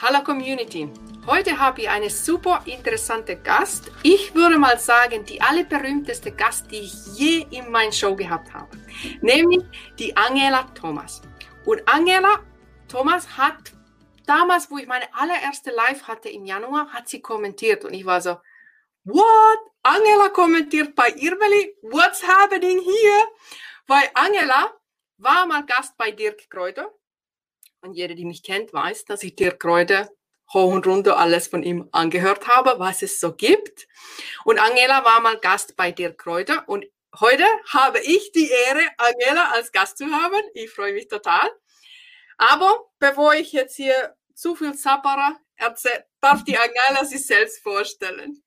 [0.00, 0.88] Hallo Community.
[1.26, 3.90] Heute habe ich eine super interessante Gast.
[4.04, 8.68] Ich würde mal sagen, die allerberühmteste Gast, die ich je in meiner Show gehabt habe.
[9.22, 9.64] Nämlich
[9.98, 11.20] die Angela Thomas.
[11.66, 12.38] Und Angela
[12.86, 13.72] Thomas hat
[14.24, 18.20] damals, wo ich meine allererste Live hatte im Januar, hat sie kommentiert und ich war
[18.20, 18.36] so,
[19.02, 19.58] what?
[19.82, 21.74] Angela kommentiert bei Irmeli?
[21.82, 23.24] What's happening here?
[23.88, 24.72] Weil Angela
[25.16, 26.88] war mal Gast bei Dirk Kräuter
[27.82, 30.08] und jeder, die mich kennt, weiß, dass ich Dirk Kräuter
[30.52, 33.86] hoch und runter alles von ihm angehört habe, was es so gibt.
[34.44, 36.86] Und Angela war mal Gast bei Dirk Kräuter und
[37.20, 40.40] heute habe ich die Ehre, Angela als Gast zu haben.
[40.54, 41.48] Ich freue mich total.
[42.38, 45.36] Aber bevor ich jetzt hier zu viel zappere,
[46.20, 48.42] darf die Angela sich selbst vorstellen.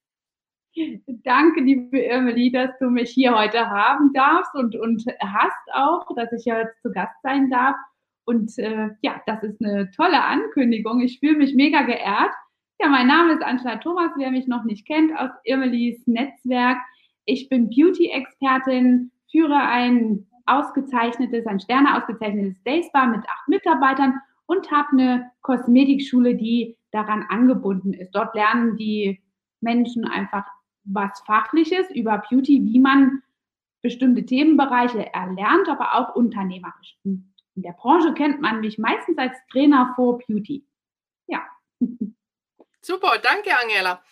[1.05, 6.31] Danke, liebe Emily, dass du mich hier heute haben darfst und, und hast auch, dass
[6.31, 7.75] ich ja zu Gast sein darf.
[8.31, 11.01] Und äh, ja, das ist eine tolle Ankündigung.
[11.01, 12.31] Ich fühle mich mega geehrt.
[12.79, 16.77] Ja, mein Name ist Angela Thomas, wer mich noch nicht kennt, aus Irmelis Netzwerk.
[17.25, 24.13] Ich bin Beauty-Expertin, führe ein ausgezeichnetes, ein Sterne ausgezeichnetes Dayspa mit acht Mitarbeitern
[24.45, 28.11] und habe eine Kosmetikschule, die daran angebunden ist.
[28.11, 29.21] Dort lernen die
[29.59, 30.45] Menschen einfach
[30.85, 33.23] was Fachliches über Beauty, wie man
[33.81, 36.97] bestimmte Themenbereiche erlernt, aber auch unternehmerisch.
[37.55, 40.65] In der Branche kennt man mich meistens als Trainer for Beauty.
[41.27, 41.45] Ja.
[42.81, 44.03] Super, danke Angela.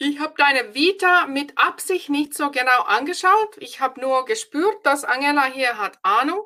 [0.00, 3.56] Ich habe deine Vita mit Absicht nicht so genau angeschaut.
[3.58, 6.42] Ich habe nur gespürt, dass Angela hier hat Ahnung.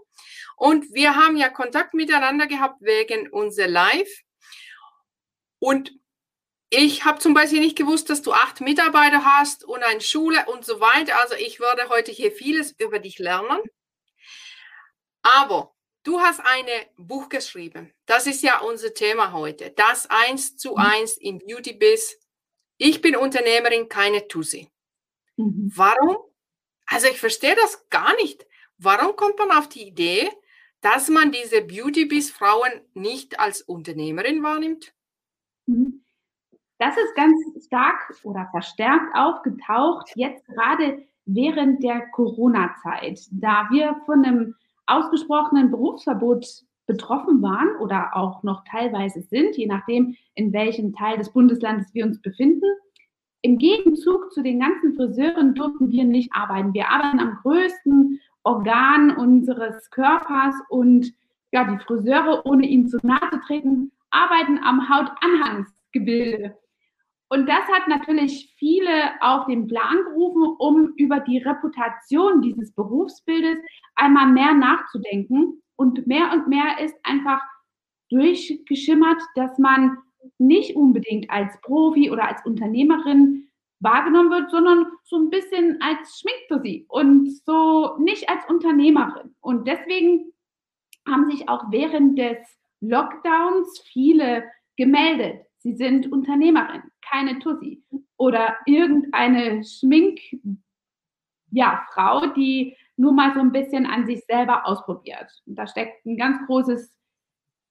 [0.57, 4.09] Und wir haben ja Kontakt miteinander gehabt wegen unser Live.
[5.59, 5.93] Und
[6.71, 10.65] ich habe zum Beispiel nicht gewusst, dass du acht Mitarbeiter hast und eine Schule und
[10.65, 11.21] so weiter.
[11.21, 13.61] Also ich werde heute hier vieles über dich lernen.
[15.23, 17.93] Aber du hast ein Buch geschrieben.
[18.07, 19.71] Das ist ja unser Thema heute.
[19.71, 22.23] Das eins zu eins im Beauty Biz
[22.85, 24.69] ich bin Unternehmerin, keine Tusi.
[25.37, 25.71] Mhm.
[25.77, 26.17] Warum?
[26.87, 28.45] Also ich verstehe das gar nicht.
[28.77, 30.29] Warum kommt man auf die Idee,
[30.81, 34.93] dass man diese Beauty-Biz-Frauen nicht als Unternehmerin wahrnimmt?
[35.67, 36.03] Mhm.
[36.79, 44.25] Das ist ganz stark oder verstärkt aufgetaucht, jetzt gerade während der Corona-Zeit, da wir von
[44.25, 44.57] einem
[44.87, 51.31] ausgesprochenen Berufsverbot betroffen waren oder auch noch teilweise sind, je nachdem, in welchem Teil des
[51.31, 52.67] Bundeslandes wir uns befinden.
[53.43, 56.75] Im Gegenzug zu den ganzen Friseuren durften wir nicht arbeiten.
[56.75, 61.13] Wir arbeiten am größten Organ unseres Körpers und
[61.53, 66.57] ja, die Friseure, ohne ihnen zu nahe zu treten, arbeiten am Hautanhangsgebilde.
[67.33, 73.57] Und das hat natürlich viele auf den Plan gerufen, um über die Reputation dieses Berufsbildes
[73.95, 77.41] einmal mehr nachzudenken und mehr und mehr ist einfach
[78.11, 79.97] durchgeschimmert, dass man
[80.37, 83.49] nicht unbedingt als Profi oder als Unternehmerin
[83.81, 89.35] wahrgenommen wird, sondern so ein bisschen als Schminktussi und so nicht als Unternehmerin.
[89.41, 90.35] Und deswegen
[91.09, 92.37] haben sich auch während des
[92.83, 94.45] Lockdowns viele
[94.77, 95.47] gemeldet.
[95.63, 97.83] Sie sind Unternehmerin, keine Tussi.
[98.17, 100.21] Oder irgendeine Schmink,
[101.51, 105.31] ja, Frau, die nur mal so ein bisschen an sich selber ausprobiert.
[105.47, 106.95] Und da steckt ein ganz großes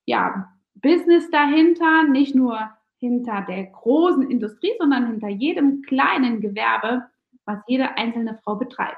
[0.06, 7.03] ja, Business dahinter, nicht nur hinter der großen Industrie, sondern hinter jedem kleinen Gewerbe,
[7.46, 8.97] was jede einzelne Frau betreibt.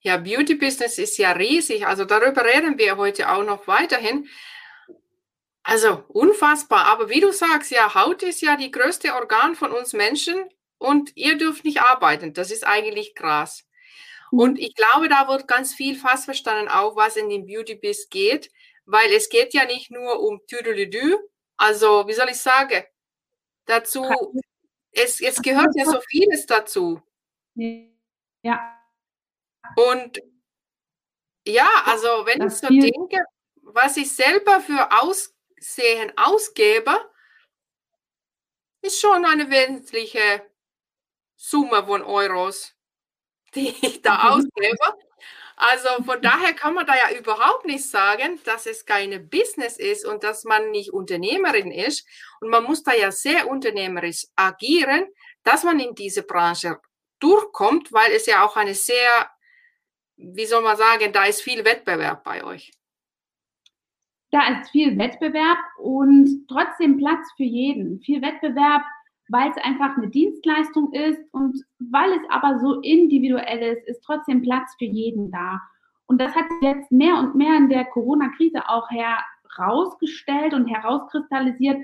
[0.00, 1.86] Ja, Beauty Business ist ja riesig.
[1.86, 4.26] Also darüber reden wir heute auch noch weiterhin.
[5.64, 6.84] Also unfassbar.
[6.86, 10.44] Aber wie du sagst, ja, Haut ist ja die größte Organ von uns Menschen
[10.78, 12.34] und ihr dürft nicht arbeiten.
[12.34, 13.66] Das ist eigentlich krass.
[14.30, 18.08] Und ich glaube, da wird ganz viel fast verstanden, auch was in den Beauty Biz
[18.10, 18.50] geht,
[18.84, 21.16] weil es geht ja nicht nur um Tüdelidü,
[21.56, 22.84] also wie soll ich sagen,
[23.64, 24.04] dazu,
[24.90, 27.00] es, es gehört ja so vieles dazu.
[27.54, 28.76] Ja.
[29.76, 30.20] Und
[31.46, 33.24] ja, also wenn das ich so denke,
[33.62, 34.90] was ich selber für
[35.58, 36.92] Aussehen ausgebe,
[38.82, 40.50] ist schon eine wesentliche
[41.36, 42.74] Summe von Euros
[43.54, 44.20] die ich da mhm.
[44.20, 44.98] ausgebe.
[45.56, 50.04] Also von daher kann man da ja überhaupt nicht sagen, dass es keine Business ist
[50.04, 52.06] und dass man nicht Unternehmerin ist.
[52.40, 55.06] Und man muss da ja sehr unternehmerisch agieren,
[55.44, 56.80] dass man in diese Branche
[57.20, 59.30] durchkommt, weil es ja auch eine sehr,
[60.16, 62.72] wie soll man sagen, da ist viel Wettbewerb bei euch.
[64.34, 68.00] Da ist viel Wettbewerb und trotzdem Platz für jeden.
[68.00, 68.82] Viel Wettbewerb
[69.28, 74.42] weil es einfach eine Dienstleistung ist und weil es aber so individuell ist, ist trotzdem
[74.42, 75.60] Platz für jeden da.
[76.06, 78.88] Und das hat jetzt mehr und mehr in der Corona-Krise auch
[79.58, 81.78] rausgestellt und herauskristallisiert,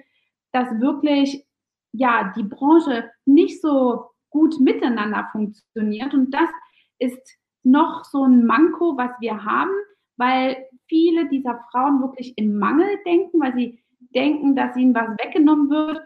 [0.52, 1.46] dass wirklich
[1.92, 6.12] ja die Branche nicht so gut miteinander funktioniert.
[6.12, 6.50] Und das
[6.98, 9.70] ist noch so ein Manko, was wir haben,
[10.16, 13.78] weil viele dieser Frauen wirklich im Mangel denken, weil sie
[14.14, 16.00] denken, dass ihnen was weggenommen wird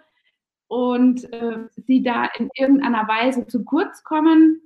[0.68, 4.60] und äh, sie da in irgendeiner Weise zu kurz kommen.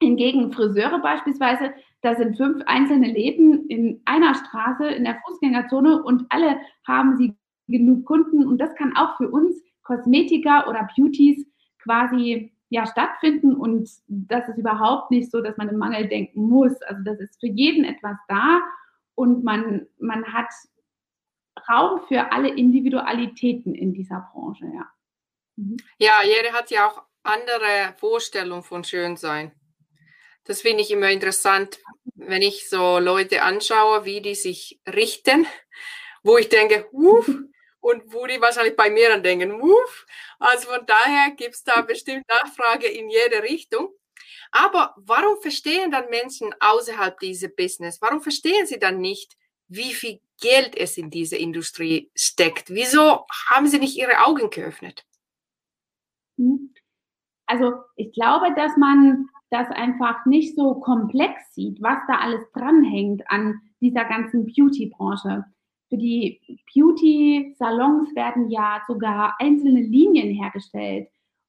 [0.00, 6.24] Hingegen Friseure beispielsweise, da sind fünf einzelne Läden in einer Straße in der Fußgängerzone und
[6.30, 7.36] alle haben sie
[7.68, 11.46] genug Kunden und das kann auch für uns Kosmetiker oder Beauties
[11.82, 16.80] quasi ja stattfinden und das ist überhaupt nicht so, dass man im Mangel denken muss.
[16.82, 18.60] Also das ist für jeden etwas da
[19.20, 20.48] und man, man hat
[21.68, 24.90] Raum für alle Individualitäten in dieser Branche, ja.
[25.56, 25.76] Mhm.
[25.98, 29.52] Ja, jeder hat ja auch andere Vorstellungen von Schönsein.
[30.44, 31.80] Das finde ich immer interessant,
[32.14, 35.46] wenn ich so Leute anschaue, wie die sich richten,
[36.22, 37.28] wo ich denke, uff,
[37.80, 40.06] und wo die wahrscheinlich bei mir dann denken, uff.
[40.38, 43.92] Also von daher gibt es da bestimmt Nachfrage in jede Richtung.
[44.52, 48.00] Aber warum verstehen dann Menschen außerhalb dieser Business?
[48.00, 49.36] Warum verstehen sie dann nicht,
[49.68, 52.70] wie viel Geld es in diese Industrie steckt?
[52.70, 55.04] Wieso haben sie nicht ihre Augen geöffnet?
[56.38, 56.74] Hm.
[57.46, 63.22] Also ich glaube, dass man das einfach nicht so komplex sieht, was da alles dranhängt
[63.28, 65.44] an dieser ganzen Beauty-Branche.
[65.88, 66.40] Für die
[66.72, 71.08] Beauty-Salons werden ja sogar einzelne Linien hergestellt.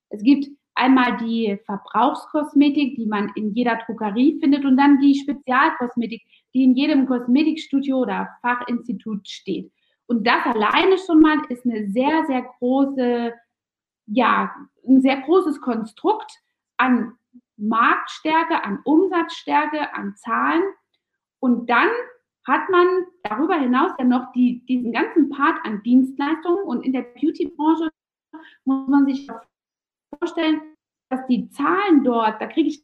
[0.09, 0.47] Es gibt
[0.81, 6.23] einmal die Verbrauchskosmetik, die man in jeder Drogerie findet, und dann die Spezialkosmetik,
[6.53, 9.71] die in jedem Kosmetikstudio oder Fachinstitut steht.
[10.07, 13.33] Und das alleine schon mal ist eine sehr, sehr große,
[14.07, 14.53] ja,
[14.87, 16.31] ein sehr großes Konstrukt
[16.77, 17.13] an
[17.57, 20.63] Marktstärke, an Umsatzstärke, an Zahlen.
[21.39, 21.89] Und dann
[22.47, 22.87] hat man
[23.23, 27.89] darüber hinaus ja noch die, diesen ganzen Part an Dienstleistungen und in der Beauty-Branche
[28.65, 29.29] muss man sich
[30.17, 30.61] vorstellen,
[31.11, 32.83] dass die Zahlen dort, da kriege ich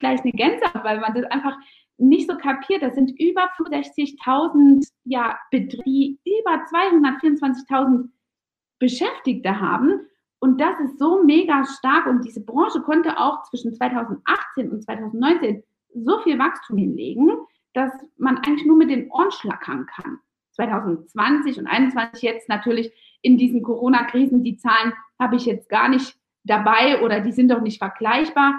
[0.00, 1.56] gleich eine Gänsehaut, weil man das einfach
[1.98, 2.82] nicht so kapiert.
[2.82, 8.08] Das sind über 65.000 ja, Betriebe, über 224.000
[8.78, 10.00] Beschäftigte haben.
[10.40, 12.06] Und das ist so mega stark.
[12.06, 15.62] Und diese Branche konnte auch zwischen 2018 und 2019
[15.94, 17.30] so viel Wachstum hinlegen,
[17.72, 20.18] dass man eigentlich nur mit den Ohren schlackern kann.
[20.52, 22.92] 2020 und 2021 jetzt natürlich
[23.22, 27.60] in diesen Corona-Krisen, die Zahlen habe ich jetzt gar nicht dabei oder die sind doch
[27.60, 28.54] nicht vergleichbar.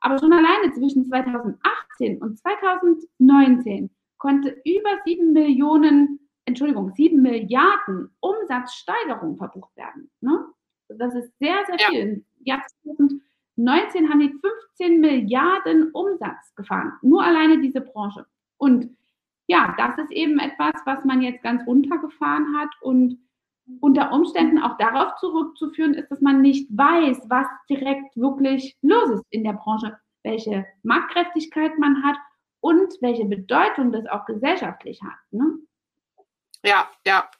[0.00, 9.36] Aber schon alleine zwischen 2018 und 2019 konnte über 7 Millionen, Entschuldigung, 7 Milliarden Umsatzsteigerung
[9.36, 10.10] verbucht werden.
[10.20, 10.46] Ne?
[10.88, 11.98] Das ist sehr, sehr viel.
[11.98, 12.04] Ja.
[12.04, 12.62] Im Jahr
[13.56, 14.34] 2019 haben die
[14.78, 16.92] 15 Milliarden Umsatz gefahren.
[17.02, 18.24] Nur alleine diese Branche.
[18.56, 18.96] Und
[19.46, 23.18] ja, das ist eben etwas, was man jetzt ganz runtergefahren hat und
[23.80, 29.24] unter Umständen auch darauf zurückzuführen ist, dass man nicht weiß, was direkt wirklich los ist
[29.30, 32.16] in der Branche, welche Marktkräftigkeit man hat
[32.60, 35.18] und welche Bedeutung das auch gesellschaftlich hat.
[35.30, 35.58] Ne?
[36.64, 37.30] Ja, ja.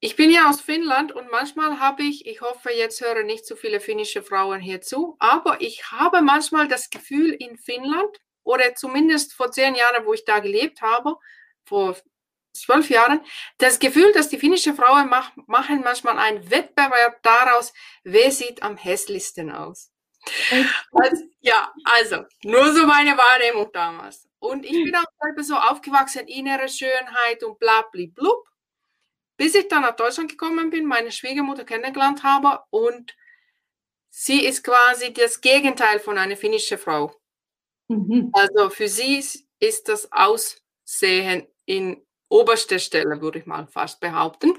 [0.00, 3.56] Ich bin ja aus Finnland und manchmal habe ich, ich hoffe, jetzt hören nicht so
[3.56, 8.16] viele finnische Frauen hier zu, aber ich habe manchmal das Gefühl in Finnland,
[8.48, 11.16] oder zumindest vor zehn Jahren, wo ich da gelebt habe,
[11.66, 11.94] vor
[12.62, 13.20] zwölf Jahren,
[13.58, 17.72] das Gefühl, dass die finnische Frauen mach, machen manchmal einen Wettbewerb daraus,
[18.04, 19.90] wer sieht am hässlichsten aus.
[20.92, 24.28] Also, ja, also, nur so meine Wahrnehmung damals.
[24.40, 28.46] Und ich bin auch selber so aufgewachsen, innere Schönheit und bla bla blub.
[29.36, 33.14] Bis ich dann nach Deutschland gekommen bin, meine Schwiegermutter kennengelernt habe und
[34.10, 37.14] sie ist quasi das Gegenteil von einer finnischen Frau.
[37.88, 38.30] Mhm.
[38.32, 39.24] Also für sie
[39.60, 44.54] ist das Aussehen in oberster Stelle, würde ich mal fast behaupten.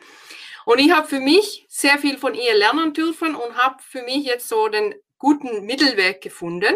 [0.66, 4.26] Und ich habe für mich sehr viel von ihr lernen dürfen und habe für mich
[4.26, 6.76] jetzt so den guten Mittelweg gefunden,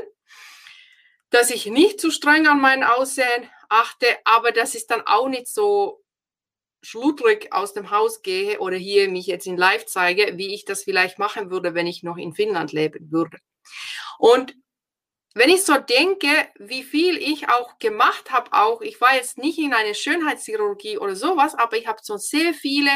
[1.30, 5.48] dass ich nicht zu streng an mein Aussehen achte, aber dass ich dann auch nicht
[5.48, 6.04] so
[6.82, 10.84] schludrig aus dem Haus gehe oder hier mich jetzt in Live zeige, wie ich das
[10.84, 13.38] vielleicht machen würde, wenn ich noch in Finnland leben würde.
[14.20, 14.54] Und
[15.34, 19.58] wenn ich so denke, wie viel ich auch gemacht habe, auch ich war jetzt nicht
[19.58, 22.92] in eine Schönheitschirurgie oder sowas, aber ich habe so sehr viele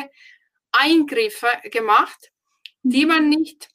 [0.71, 2.31] Eingriffe gemacht,
[2.83, 3.11] die mhm.
[3.11, 3.69] man nicht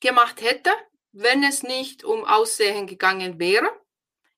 [0.00, 0.70] gemacht hätte,
[1.12, 3.70] wenn es nicht um Aussehen gegangen wäre.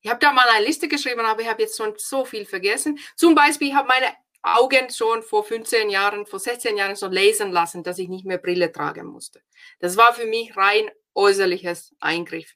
[0.00, 2.98] Ich habe da mal eine Liste geschrieben, aber ich habe jetzt schon so viel vergessen.
[3.16, 7.52] Zum Beispiel, ich habe meine Augen schon vor 15 Jahren, vor 16 Jahren so lesen
[7.52, 9.40] lassen, dass ich nicht mehr Brille tragen musste.
[9.78, 12.54] Das war für mich rein äußerliches Eingriff.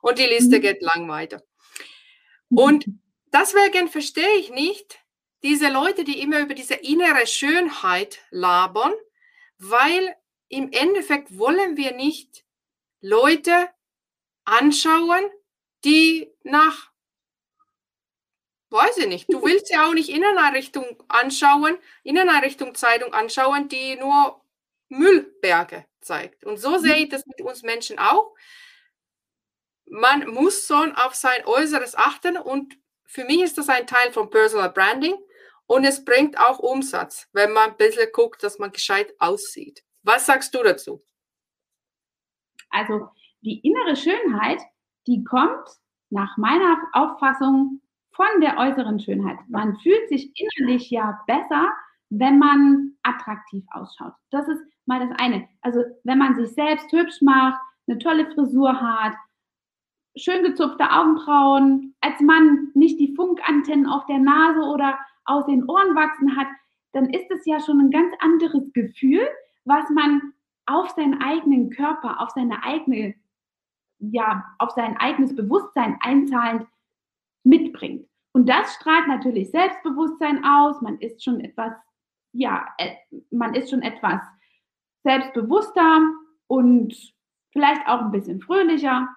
[0.00, 0.62] Und die Liste mhm.
[0.62, 1.42] geht lang weiter.
[2.50, 2.86] Und
[3.32, 4.98] deswegen verstehe ich nicht,
[5.42, 8.92] diese Leute, die immer über diese innere Schönheit labern,
[9.58, 10.14] weil
[10.48, 12.44] im Endeffekt wollen wir nicht
[13.00, 13.68] Leute
[14.44, 15.24] anschauen,
[15.84, 16.90] die nach,
[18.70, 24.40] weiß ich nicht, du willst ja auch nicht Inneneinrichtung anschauen, Inneneinrichtung Zeitung anschauen, die nur
[24.88, 26.44] Müllberge zeigt.
[26.44, 28.34] Und so sehe ich das mit uns Menschen auch.
[29.90, 34.30] Man muss schon auf sein Äußeres achten und für mich ist das ein Teil von
[34.30, 35.16] Personal Branding
[35.66, 39.82] und es bringt auch Umsatz, wenn man ein bisschen guckt, dass man gescheit aussieht.
[40.02, 41.02] Was sagst du dazu?
[42.70, 43.08] Also
[43.40, 44.60] die innere Schönheit,
[45.06, 45.68] die kommt
[46.10, 47.80] nach meiner Auffassung
[48.12, 49.38] von der äußeren Schönheit.
[49.48, 51.72] Man fühlt sich innerlich ja besser,
[52.10, 54.12] wenn man attraktiv ausschaut.
[54.30, 55.48] Das ist mal das eine.
[55.60, 59.14] Also wenn man sich selbst hübsch macht, eine tolle Frisur hat,
[60.18, 65.94] schön gezupfte Augenbrauen, als Mann nicht die Funkantennen auf der Nase oder aus den Ohren
[65.94, 66.48] wachsen hat,
[66.92, 69.26] dann ist es ja schon ein ganz anderes Gefühl,
[69.64, 70.32] was man
[70.66, 73.14] auf seinen eigenen Körper, auf seine eigene,
[73.98, 76.66] ja, auf sein eigenes Bewusstsein einzahlend
[77.44, 78.06] mitbringt.
[78.32, 80.80] Und das strahlt natürlich Selbstbewusstsein aus.
[80.80, 81.72] Man ist schon etwas,
[82.32, 82.94] ja, äh,
[83.30, 84.20] man ist schon etwas
[85.02, 86.02] selbstbewusster
[86.46, 86.94] und
[87.52, 89.08] vielleicht auch ein bisschen fröhlicher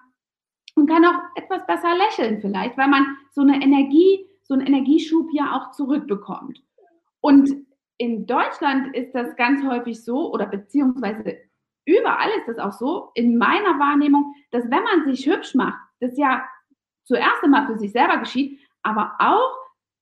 [0.74, 5.28] und kann auch etwas besser lächeln vielleicht, weil man so eine Energie, so einen Energieschub
[5.32, 6.62] ja auch zurückbekommt.
[7.20, 7.50] Und
[7.98, 11.36] in Deutschland ist das ganz häufig so, oder beziehungsweise
[11.84, 16.16] überall ist das auch so, in meiner Wahrnehmung, dass wenn man sich hübsch macht, das
[16.16, 16.44] ja
[17.04, 19.56] zuerst einmal für sich selber geschieht, aber auch,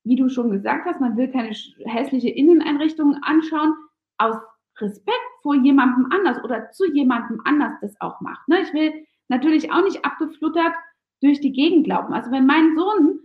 [0.05, 3.75] wie du schon gesagt hast, man will keine hässliche Inneneinrichtung anschauen,
[4.19, 4.37] aus
[4.79, 8.49] Respekt vor jemandem anders oder zu jemandem anders das auch macht.
[8.49, 8.61] Ne?
[8.61, 10.75] Ich will natürlich auch nicht abgefluttert
[11.22, 12.12] durch die Gegend laufen.
[12.12, 13.20] Also wenn mein Sohn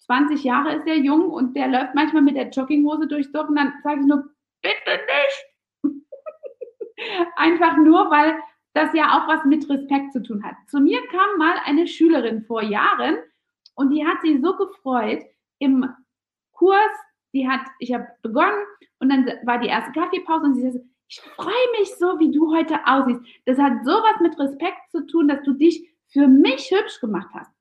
[0.00, 3.56] 20 Jahre ist der jung und der läuft manchmal mit der Jogginghose durchs Dorf und
[3.56, 4.28] dann sage ich nur,
[4.60, 5.00] bitte
[5.84, 6.04] nicht.
[7.36, 8.38] Einfach nur, weil
[8.74, 10.56] das ja auch was mit Respekt zu tun hat.
[10.66, 13.18] Zu mir kam mal eine Schülerin vor Jahren
[13.74, 15.22] und die hat sich so gefreut
[15.58, 15.88] im
[16.52, 16.90] Kurs,
[17.32, 18.64] die hat, ich habe begonnen
[18.98, 22.54] und dann war die erste Kaffeepause und sie sagte, ich freue mich so, wie du
[22.54, 23.20] heute aussiehst.
[23.44, 27.52] Das hat sowas mit Respekt zu tun, dass du dich für mich hübsch gemacht hast.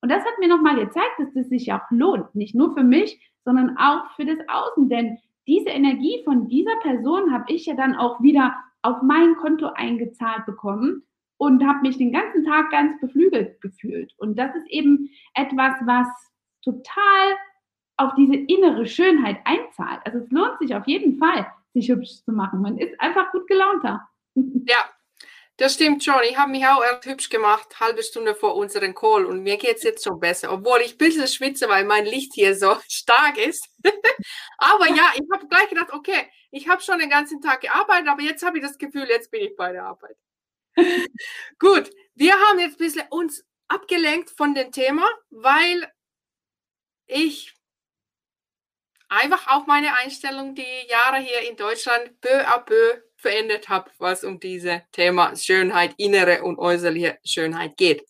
[0.00, 2.32] Und das hat mir nochmal gezeigt, dass das sich auch lohnt.
[2.36, 4.88] Nicht nur für mich, sondern auch für das Außen.
[4.88, 9.66] Denn diese Energie von dieser Person habe ich ja dann auch wieder auf mein Konto
[9.74, 11.02] eingezahlt bekommen
[11.36, 14.14] und habe mich den ganzen Tag ganz beflügelt gefühlt.
[14.18, 16.06] Und das ist eben etwas, was
[16.62, 17.34] total
[17.96, 20.00] auf diese innere Schönheit einzahlt.
[20.04, 22.60] Also es lohnt sich auf jeden Fall, sich hübsch zu machen.
[22.60, 24.08] Man ist einfach gut gelaunter.
[24.66, 24.88] Ja,
[25.56, 26.22] das stimmt schon.
[26.22, 29.76] Ich habe mich auch erst hübsch gemacht, halbe Stunde vor unserem Call und mir geht
[29.76, 33.36] es jetzt schon besser, obwohl ich ein bisschen schwitze, weil mein Licht hier so stark
[33.36, 33.68] ist.
[34.58, 38.22] aber ja, ich habe gleich gedacht, okay, ich habe schon den ganzen Tag gearbeitet, aber
[38.22, 40.16] jetzt habe ich das Gefühl, jetzt bin ich bei der Arbeit.
[41.58, 45.92] Gut, wir haben jetzt ein bisschen uns abgelenkt von dem Thema, weil
[47.06, 47.54] ich
[49.10, 54.24] einfach auch meine Einstellung die Jahre hier in Deutschland peu à peu verändert habe, was
[54.24, 58.06] um dieses Thema Schönheit, innere und äußerliche Schönheit geht.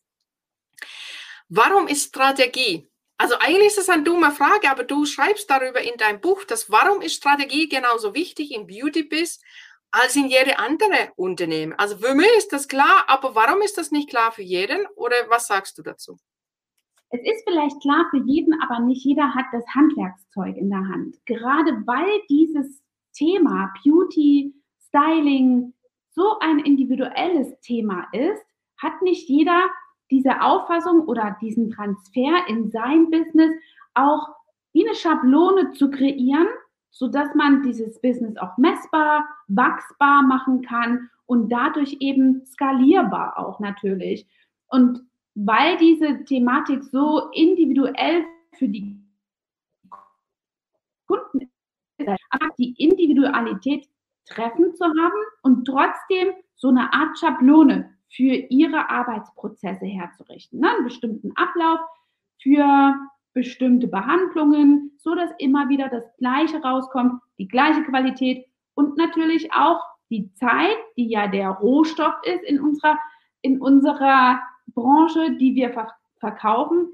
[1.48, 2.88] Warum ist Strategie?
[3.18, 6.70] Also eigentlich ist es eine dumme Frage, aber du schreibst darüber in deinem Buch, dass
[6.70, 9.40] warum ist Strategie genauso wichtig im Beauty-Biz
[9.90, 11.72] als in jede andere Unternehmen?
[11.74, 14.86] Also für mich ist das klar, aber warum ist das nicht klar für jeden?
[14.94, 16.18] Oder was sagst du dazu?
[17.10, 21.16] Es ist vielleicht klar für jeden, aber nicht jeder hat das Handwerkszeug in der Hand.
[21.26, 25.72] Gerade weil dieses Thema Beauty, Styling
[26.10, 28.44] so ein individuelles Thema ist,
[28.80, 29.68] hat nicht jeder
[30.10, 33.52] diese Auffassung oder diesen Transfer in sein Business
[33.94, 34.28] auch
[34.72, 36.48] wie eine Schablone zu kreieren,
[36.90, 44.26] sodass man dieses Business auch messbar, wachsbar machen kann und dadurch eben skalierbar auch natürlich.
[44.68, 45.00] Und
[45.34, 49.00] weil diese Thematik so individuell für die
[51.06, 51.50] Kunden
[51.98, 52.08] ist,
[52.58, 53.88] die Individualität
[54.26, 60.60] treffen zu haben und trotzdem so eine Art Schablone für ihre Arbeitsprozesse herzurichten.
[60.60, 60.70] Ne?
[60.70, 61.80] Einen bestimmten Ablauf
[62.42, 62.94] für
[63.32, 69.80] bestimmte Behandlungen, so dass immer wieder das Gleiche rauskommt, die gleiche Qualität und natürlich auch
[70.10, 72.98] die Zeit, die ja der Rohstoff ist in unserer,
[73.42, 74.40] in unserer
[74.74, 76.92] Branche, die wir ver verkaufen,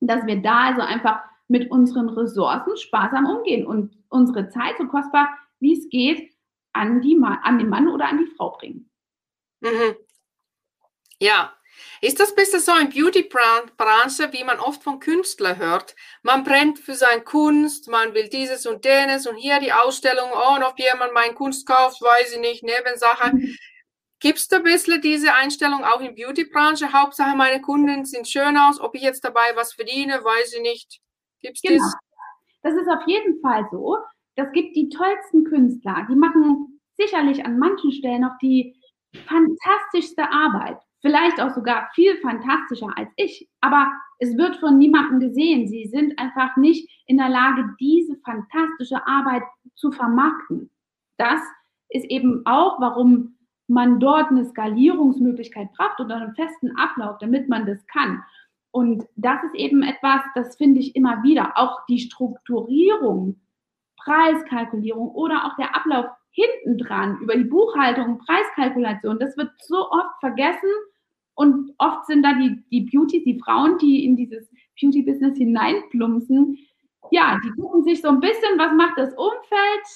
[0.00, 5.28] dass wir da also einfach mit unseren Ressourcen sparsam umgehen und unsere Zeit so kostbar
[5.58, 6.32] wie es geht
[6.72, 8.90] an, die an den Mann oder an die Frau bringen.
[9.60, 9.96] Mhm.
[11.20, 11.52] Ja,
[12.00, 15.94] Ist das besser so in Beauty-Branche, wie man oft von Künstlern hört?
[16.22, 20.56] Man brennt für seine Kunst, man will dieses und jenes und hier die Ausstellung, oh,
[20.56, 23.36] und ob jemand meine Kunst kauft, weiß ich nicht, Nebensache.
[23.36, 23.56] Mhm.
[24.22, 26.92] Gibt es da ein bisschen diese Einstellung auch in Beauty-Branche?
[26.92, 31.00] Hauptsache meine Kunden sind schön aus, ob ich jetzt dabei was verdiene, weiß ich nicht.
[31.40, 31.82] Gibt es genau.
[31.82, 31.96] das?
[32.62, 33.98] Das ist auf jeden Fall so.
[34.36, 38.74] Das gibt die tollsten Künstler, die machen sicherlich an manchen Stellen noch die
[39.26, 45.68] fantastischste Arbeit vielleicht auch sogar viel fantastischer als ich, aber es wird von niemandem gesehen.
[45.68, 49.42] Sie sind einfach nicht in der Lage, diese fantastische Arbeit
[49.74, 50.70] zu vermarkten.
[51.18, 51.40] Das
[51.88, 53.36] ist eben auch, warum
[53.72, 58.22] man dort eine Skalierungsmöglichkeit braucht oder einen festen Ablauf, damit man das kann.
[58.70, 61.52] Und das ist eben etwas, das finde ich immer wieder.
[61.56, 63.40] Auch die Strukturierung,
[63.96, 70.20] Preiskalkulierung oder auch der Ablauf hinten dran über die Buchhaltung, Preiskalkulation, das wird so oft
[70.20, 70.70] vergessen
[71.34, 74.48] und oft sind da die, die Beauties, die Frauen, die in dieses
[74.80, 76.58] Beauty-Business hineinplumpsen,
[77.10, 79.86] ja, die gucken sich so ein bisschen, was macht das Umfeld?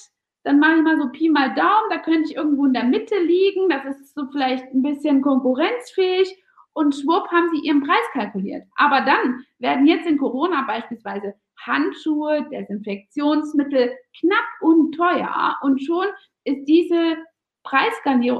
[0.47, 3.19] Dann mache ich mal so Pi mal Daumen, da könnte ich irgendwo in der Mitte
[3.19, 8.63] liegen, das ist so vielleicht ein bisschen konkurrenzfähig und schwupp haben sie ihren Preis kalkuliert.
[8.77, 16.05] Aber dann werden jetzt in Corona beispielsweise Handschuhe, Desinfektionsmittel knapp und teuer und schon
[16.45, 17.17] ist diese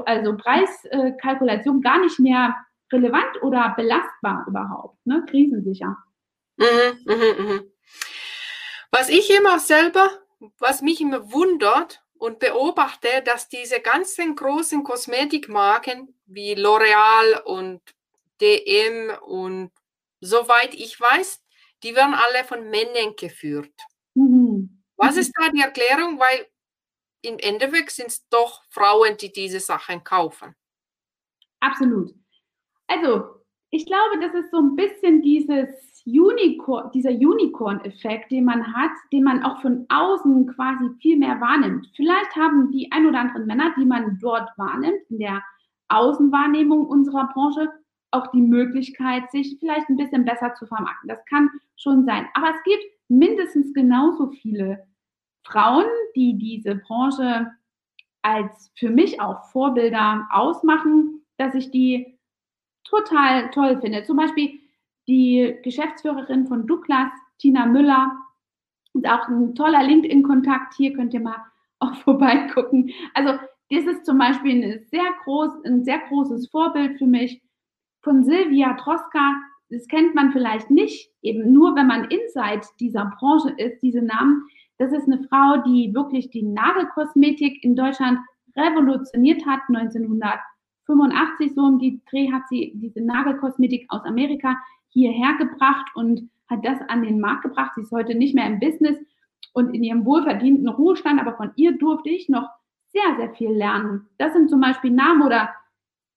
[0.06, 2.56] also Preiskalkulation gar nicht mehr
[2.90, 5.26] relevant oder belastbar überhaupt, ne?
[5.28, 5.94] krisensicher.
[6.56, 7.60] Mhm, mh, mh.
[8.92, 10.08] Was ich immer selber,
[10.58, 17.80] was mich immer wundert und beobachte, dass diese ganzen großen Kosmetikmarken wie L'Oreal und
[18.40, 19.70] DM und
[20.20, 21.42] soweit ich weiß,
[21.82, 23.72] die werden alle von Männern geführt.
[24.14, 24.82] Mhm.
[24.96, 25.20] Was mhm.
[25.20, 26.18] ist da die Erklärung?
[26.18, 26.46] Weil
[27.22, 30.54] im Endeffekt sind es doch Frauen, die diese Sachen kaufen.
[31.60, 32.14] Absolut.
[32.86, 38.92] Also, ich glaube, das ist so ein bisschen dieses Unicorn, dieser Unicorn-Effekt, den man hat,
[39.12, 41.90] den man auch von außen quasi viel mehr wahrnimmt.
[41.94, 45.42] Vielleicht haben die ein oder anderen Männer, die man dort wahrnimmt, in der
[45.88, 47.68] Außenwahrnehmung unserer Branche,
[48.10, 51.08] auch die Möglichkeit, sich vielleicht ein bisschen besser zu vermarkten.
[51.08, 52.26] Das kann schon sein.
[52.32, 54.86] Aber es gibt mindestens genauso viele
[55.42, 55.84] Frauen,
[56.16, 57.50] die diese Branche
[58.22, 62.18] als für mich auch Vorbilder ausmachen, dass ich die
[62.84, 64.04] total toll finde.
[64.04, 64.58] Zum Beispiel
[65.08, 68.12] die Geschäftsführerin von Douglas, Tina Müller,
[68.94, 70.74] ist auch ein toller LinkedIn-Kontakt.
[70.76, 71.42] Hier könnt ihr mal
[71.80, 72.90] auch vorbeigucken.
[73.14, 73.32] Also
[73.70, 77.42] das ist zum Beispiel ein sehr, groß, ein sehr großes Vorbild für mich.
[78.02, 79.34] Von Silvia Troska,
[79.70, 84.44] das kennt man vielleicht nicht, eben nur wenn man inside dieser Branche ist, diese Namen.
[84.78, 88.20] Das ist eine Frau, die wirklich die Nagelkosmetik in Deutschland
[88.56, 90.38] revolutioniert hat, 1900
[90.88, 94.56] 85 so um die Dreh hat sie diese Nagelkosmetik aus Amerika
[94.88, 97.72] hierher gebracht und hat das an den Markt gebracht.
[97.74, 98.98] Sie ist heute nicht mehr im Business
[99.52, 102.48] und in ihrem wohlverdienten Ruhestand, aber von ihr durfte ich noch
[102.88, 104.06] sehr, sehr viel lernen.
[104.18, 105.50] Das sind zum Beispiel Namen oder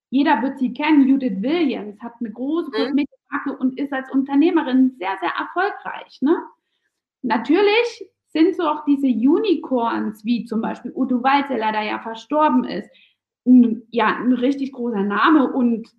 [0.09, 1.07] jeder wird sie kennen.
[1.07, 2.73] Judith Williams hat eine große mhm.
[2.73, 6.19] Kosmetikmarke und ist als Unternehmerin sehr, sehr erfolgreich.
[6.21, 6.37] Ne?
[7.21, 12.63] Natürlich sind so auch diese Unicorns, wie zum Beispiel Udo Walz, der leider ja verstorben
[12.63, 12.89] ist,
[13.45, 15.89] ein, ja, ein richtig großer Name und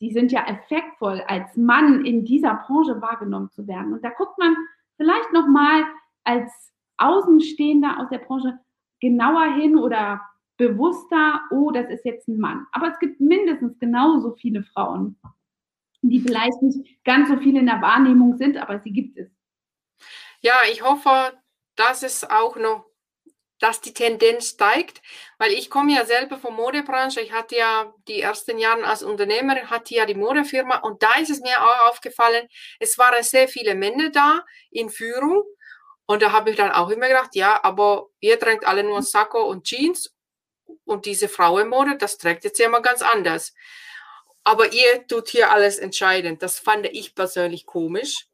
[0.00, 3.92] die sind ja effektvoll, als Mann in dieser Branche wahrgenommen zu werden.
[3.92, 4.56] Und da guckt man
[4.96, 5.84] vielleicht nochmal
[6.24, 8.58] als Außenstehender aus der Branche
[9.00, 10.20] genauer hin oder
[10.56, 12.66] bewusster, oh, das ist jetzt ein Mann.
[12.72, 15.18] Aber es gibt mindestens genauso viele Frauen,
[16.02, 19.30] die vielleicht nicht ganz so viel in der Wahrnehmung sind, aber sie gibt es.
[20.40, 21.32] Ja, ich hoffe,
[21.76, 22.84] dass es auch noch
[23.64, 25.00] dass die Tendenz steigt,
[25.38, 27.22] weil ich komme ja selber von Modebranche.
[27.22, 31.30] Ich hatte ja die ersten Jahre als Unternehmerin, hatte ja die Modefirma und da ist
[31.30, 32.46] es mir auch aufgefallen,
[32.78, 35.44] es waren sehr viele Männer da in Führung
[36.04, 39.42] und da habe ich dann auch immer gedacht, ja, aber ihr trägt alle nur Sakko
[39.44, 40.14] und Jeans
[40.84, 43.54] und diese Frauenmode, das trägt jetzt ja mal ganz anders.
[44.42, 46.42] Aber ihr tut hier alles entscheidend.
[46.42, 48.26] Das fand ich persönlich komisch.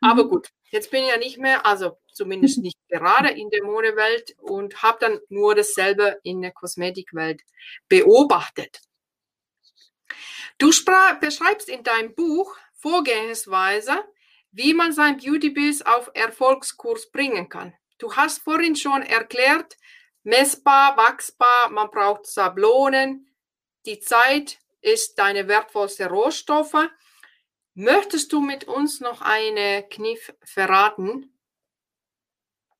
[0.00, 0.28] Aber mhm.
[0.30, 4.82] gut, jetzt bin ich ja nicht mehr, also zumindest nicht gerade in der Modewelt und
[4.82, 7.42] habe dann nur dasselbe in der Kosmetikwelt
[7.88, 8.80] beobachtet.
[10.58, 10.70] Du
[11.20, 14.04] beschreibst in deinem Buch Vorgehensweise,
[14.50, 17.74] wie man sein Beauty-Biz auf Erfolgskurs bringen kann.
[17.98, 19.76] Du hast vorhin schon erklärt,
[20.22, 23.28] messbar, wachsbar, man braucht Sablonen,
[23.86, 26.88] die Zeit ist deine wertvollste Rohstoffe.
[27.80, 31.30] Möchtest du mit uns noch eine Kniff verraten?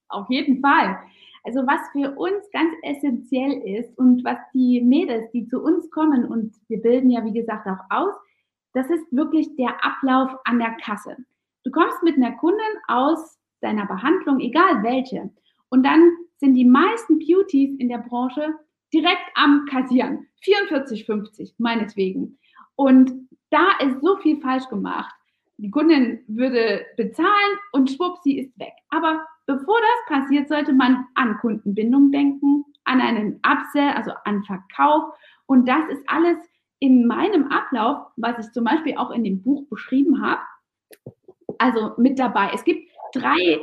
[0.09, 0.99] Auf jeden Fall.
[1.45, 6.25] Also was für uns ganz essentiell ist und was die Mädels, die zu uns kommen
[6.25, 8.13] und wir bilden ja wie gesagt auch aus,
[8.73, 11.17] das ist wirklich der Ablauf an der Kasse.
[11.63, 12.59] Du kommst mit einer Kundin
[12.89, 15.31] aus deiner Behandlung, egal welche,
[15.69, 18.53] und dann sind die meisten Beauties in der Branche
[18.93, 20.27] direkt am Kassieren.
[20.45, 22.41] 44,50 meinetwegen.
[22.75, 25.15] Und da ist so viel falsch gemacht.
[25.59, 28.75] Die Kundin würde bezahlen und schwupp, sie ist weg.
[28.91, 35.15] Aber bevor das passiert, sollte man an Kundenbindung denken, an einen Upsell, also an Verkauf.
[35.47, 36.39] Und das ist alles
[36.79, 40.41] in meinem Ablauf, was ich zum Beispiel auch in dem Buch beschrieben habe,
[41.59, 42.51] also mit dabei.
[42.55, 43.59] Es gibt drei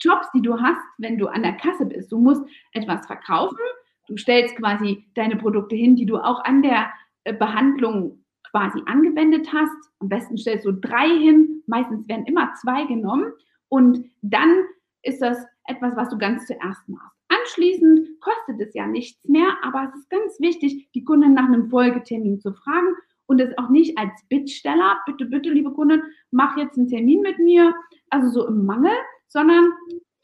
[0.00, 2.10] Jobs, die du hast, wenn du an der Kasse bist.
[2.10, 3.58] Du musst etwas verkaufen,
[4.06, 6.90] du stellst quasi deine Produkte hin, die du auch an der
[7.24, 9.90] äh, Behandlung quasi angewendet hast.
[10.00, 13.32] Am besten stellst du drei hin, meistens werden immer zwei genommen
[13.68, 14.64] und dann
[15.02, 17.16] ist das etwas, was du ganz zuerst machst.
[17.28, 21.68] Anschließend kostet es ja nichts mehr, aber es ist ganz wichtig, die Kunden nach einem
[21.68, 22.94] Folgetermin zu fragen
[23.26, 27.38] und es auch nicht als Bittsteller, bitte, bitte, liebe Kunden, mach jetzt einen Termin mit
[27.38, 27.74] mir,
[28.08, 28.92] also so im Mangel,
[29.28, 29.70] sondern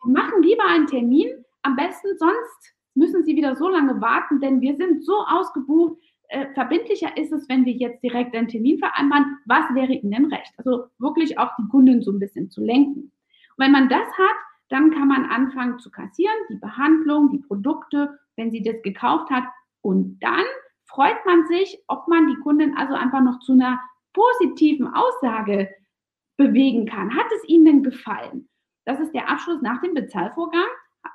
[0.07, 1.29] machen lieber einen Termin.
[1.63, 5.99] Am besten sonst müssen Sie wieder so lange warten, denn wir sind so ausgebucht.
[6.29, 9.39] Äh, verbindlicher ist es, wenn wir jetzt direkt einen Termin vereinbaren.
[9.47, 10.53] Was wäre Ihnen recht?
[10.57, 13.13] Also wirklich auch die Kunden so ein bisschen zu lenken.
[13.57, 14.37] Und wenn man das hat,
[14.69, 19.45] dann kann man anfangen zu kassieren, die Behandlung, die Produkte, wenn sie das gekauft hat.
[19.83, 20.45] Und dann
[20.87, 23.81] freut man sich, ob man die Kunden also einfach noch zu einer
[24.13, 25.69] positiven Aussage
[26.37, 27.15] bewegen kann.
[27.15, 28.49] Hat es ihnen gefallen?
[28.85, 30.67] Das ist der Abschluss nach dem Bezahlvorgang.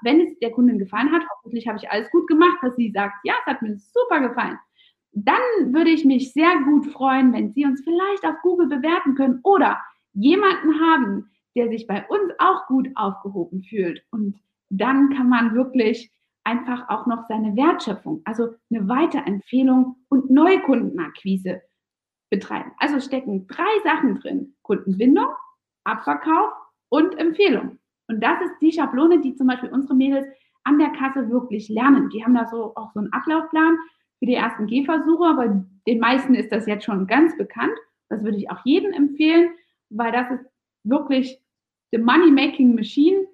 [0.01, 3.15] Wenn es der Kundin gefallen hat, hoffentlich habe ich alles gut gemacht, dass sie sagt,
[3.23, 4.59] ja, es hat mir super gefallen.
[5.25, 9.39] Dann würde ich mich sehr gut freuen, wenn Sie uns vielleicht auf Google bewerten können
[9.43, 9.79] oder
[10.13, 14.03] jemanden haben, der sich bei uns auch gut aufgehoben fühlt.
[14.11, 16.11] Und dann kann man wirklich
[16.43, 21.61] einfach auch noch seine Wertschöpfung, also eine Weiterempfehlung und Neukundenakquise
[22.29, 22.71] betreiben.
[22.77, 24.55] Also stecken drei Sachen drin.
[24.61, 25.27] Kundenbindung,
[25.83, 26.51] Abverkauf
[26.89, 27.79] und Empfehlung.
[28.07, 30.27] Und das ist die Schablone, die zum Beispiel unsere Mädels
[30.63, 32.09] an der Kasse wirklich lernen.
[32.09, 33.77] Die haben da so auch so einen Ablaufplan
[34.19, 37.73] für die ersten Gehversuche, aber den meisten ist das jetzt schon ganz bekannt.
[38.09, 39.51] Das würde ich auch jedem empfehlen,
[39.89, 40.45] weil das ist
[40.83, 41.41] wirklich
[41.91, 43.25] the money-making machine.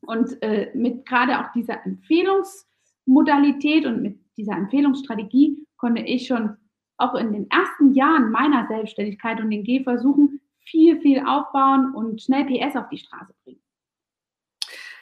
[0.00, 6.56] Und äh, mit gerade auch dieser Empfehlungsmodalität und mit dieser Empfehlungsstrategie konnte ich schon
[6.96, 12.44] auch in den ersten Jahren meiner Selbstständigkeit und den Gehversuchen viel, viel aufbauen und schnell
[12.44, 13.62] PS auf die Straße bringen.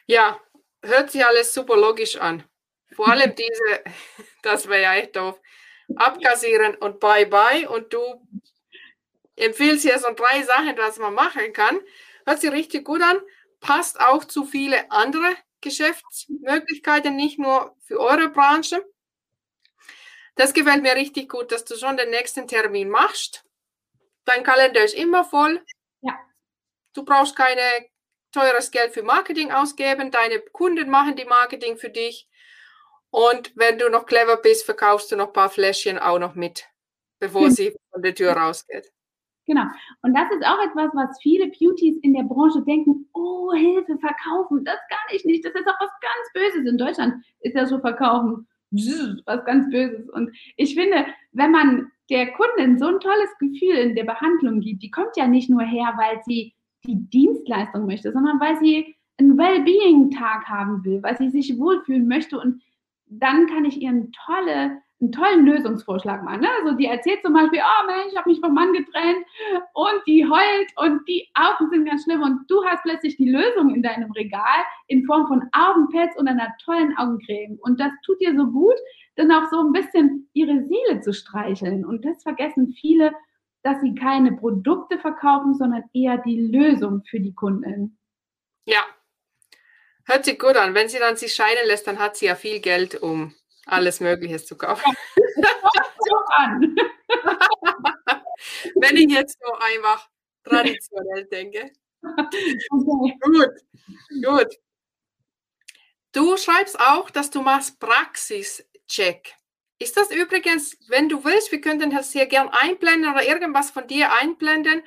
[0.07, 0.39] Ja,
[0.83, 2.43] hört sich alles super logisch an.
[2.95, 3.83] Vor allem diese,
[4.43, 5.41] das wäre ja echt doof,
[5.97, 8.01] abkassieren und bye bye und du
[9.37, 11.81] empfiehlst hier so drei Sachen, was man machen kann.
[12.27, 13.19] Hört sich richtig gut an,
[13.61, 18.85] passt auch zu viele andere Geschäftsmöglichkeiten, nicht nur für eure Branche.
[20.35, 23.45] Das gefällt mir richtig gut, dass du schon den nächsten Termin machst
[24.25, 25.65] Dein Kalender ist immer voll.
[26.01, 26.19] Ja.
[26.95, 27.63] Du brauchst keine
[28.31, 30.11] teures Geld für Marketing ausgeben.
[30.11, 32.29] Deine Kunden machen die Marketing für dich.
[33.13, 36.65] Und wenn du noch clever bist, verkaufst du noch ein paar Fläschchen auch noch mit,
[37.21, 37.51] bevor hm.
[37.51, 38.91] sie von der Tür rausgeht.
[39.47, 39.65] Genau.
[40.03, 44.65] Und das ist auch etwas, was viele Beauties in der Branche denken, oh, Hilfe, verkaufen,
[44.65, 45.45] das kann ich nicht.
[45.45, 46.69] Das ist auch was ganz Böses.
[46.69, 48.47] In Deutschland ist ja so verkaufen
[49.27, 50.09] was ganz Böses.
[50.11, 54.83] Und ich finde, wenn man der Kundin so ein tolles Gefühl in der Behandlung gibt,
[54.83, 56.55] die kommt ja nicht nur her, weil sie
[56.87, 62.39] die Dienstleistung möchte, sondern weil sie einen Wellbeing-Tag haben will, weil sie sich wohlfühlen möchte
[62.39, 62.63] und
[63.19, 66.43] dann kann ich ihr tolle einen tollen Lösungsvorschlag machen.
[66.43, 66.49] Ne?
[66.63, 69.27] Also die erzählt zum Beispiel, oh Mensch, ich habe mich vom Mann getrennt
[69.75, 73.75] und die heult und die Augen sind ganz schlimm und du hast plötzlich die Lösung
[73.75, 77.59] in deinem Regal in Form von Augenpads und einer tollen Augencreme.
[77.63, 78.77] Und das tut dir so gut,
[79.17, 81.85] dann auch so ein bisschen ihre Seele zu streicheln.
[81.85, 83.13] Und das vergessen viele,
[83.65, 87.99] dass sie keine Produkte verkaufen, sondern eher die Lösung für die Kunden.
[88.67, 88.83] Ja,
[90.13, 90.75] hört sich gut an.
[90.75, 93.35] Wenn sie dann sich scheiden lässt, dann hat sie ja viel Geld, um
[93.67, 94.85] alles Mögliche zu kaufen.
[95.17, 96.77] so an.
[98.77, 100.09] Wenn ich jetzt so einfach
[100.45, 101.71] traditionell denke.
[102.03, 103.19] Okay.
[103.21, 103.51] Gut,
[104.25, 104.57] gut.
[106.13, 109.35] Du schreibst auch, dass du machst Praxischeck.
[109.79, 113.87] Ist das übrigens, wenn du willst, wir könnten das hier gern einblenden oder irgendwas von
[113.87, 114.83] dir einblenden.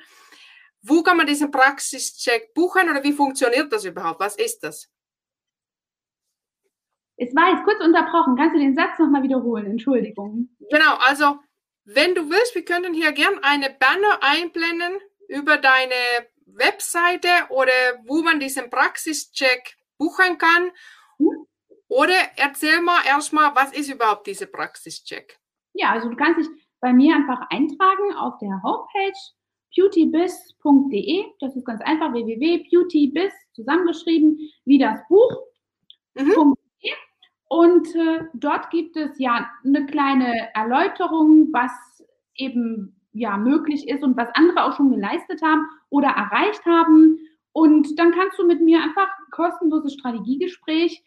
[0.82, 4.20] Wo kann man diesen Praxischeck buchen oder wie funktioniert das überhaupt?
[4.20, 4.88] Was ist das?
[7.16, 8.36] Es war jetzt kurz unterbrochen.
[8.36, 9.66] Kannst du den Satz nochmal wiederholen?
[9.66, 10.50] Entschuldigung.
[10.70, 11.38] Genau, also
[11.84, 14.98] wenn du willst, wir könnten hier gern eine Banner einblenden
[15.28, 15.94] über deine
[16.46, 17.72] Webseite oder
[18.04, 20.70] wo man diesen Praxischeck buchen kann.
[21.88, 25.38] Oder erzähl mal erstmal, was ist überhaupt dieser Praxischeck?
[25.74, 26.48] Ja, also du kannst dich
[26.80, 29.12] bei mir einfach eintragen auf der Homepage
[29.76, 31.24] beautybiz.de.
[31.40, 35.42] Das ist ganz einfach www.beautybiz zusammengeschrieben wie das Buch.
[36.14, 36.55] Mhm.
[37.48, 41.70] Und äh, dort gibt es ja eine kleine Erläuterung, was
[42.34, 47.18] eben ja möglich ist und was andere auch schon geleistet haben oder erreicht haben.
[47.52, 51.02] Und dann kannst du mit mir einfach kostenloses Strategiegespräch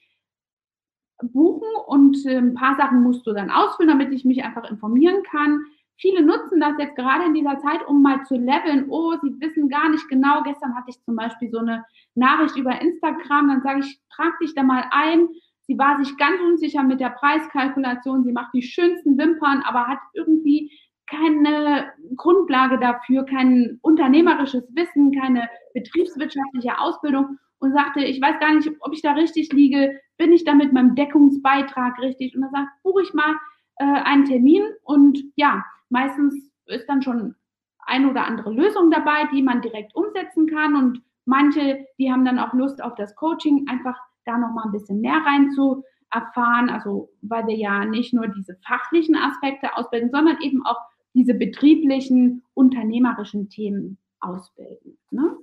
[1.22, 5.22] buchen und äh, ein paar Sachen musst du dann ausfüllen, damit ich mich einfach informieren
[5.24, 5.66] kann.
[5.98, 8.86] Viele nutzen das jetzt gerade in dieser Zeit, um mal zu leveln.
[8.90, 10.44] Oh, sie wissen gar nicht genau.
[10.44, 13.50] Gestern hatte ich zum Beispiel so eine Nachricht über Instagram.
[13.50, 15.28] Dann sage ich, trag dich da mal ein.
[15.70, 18.24] Sie war sich ganz unsicher mit der Preiskalkulation.
[18.24, 20.72] Sie macht die schönsten Wimpern, aber hat irgendwie
[21.06, 28.68] keine Grundlage dafür, kein unternehmerisches Wissen, keine betriebswirtschaftliche Ausbildung und sagte, ich weiß gar nicht,
[28.80, 32.36] ob ich da richtig liege, bin ich da mit meinem Deckungsbeitrag richtig?
[32.36, 33.36] Und er sagt, buche ich mal
[33.76, 37.36] äh, einen Termin und ja, meistens ist dann schon
[37.82, 42.40] eine oder andere Lösung dabei, die man direkt umsetzen kann und manche, die haben dann
[42.40, 47.10] auch Lust auf das Coaching, einfach da nochmal ein bisschen mehr rein zu erfahren, also
[47.22, 50.78] weil wir ja nicht nur diese fachlichen Aspekte ausbilden, sondern eben auch
[51.14, 54.98] diese betrieblichen, unternehmerischen Themen ausbilden.
[55.12, 55.38] Ne?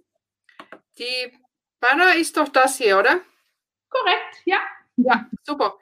[0.99, 1.33] Die
[1.81, 3.21] Banner ist doch das hier, oder?
[3.91, 4.59] Korrekt, ja.
[4.97, 5.75] Ja, super.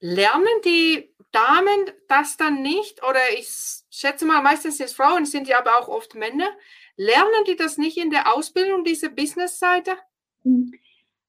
[0.00, 3.02] Lernen die Damen das dann nicht?
[3.02, 3.48] Oder ich
[3.90, 6.48] schätze mal, meistens sind es Frauen, sind ja aber auch oft Männer.
[6.96, 9.96] Lernen die das nicht in der Ausbildung, diese Business-Seite?
[10.42, 10.72] Hm.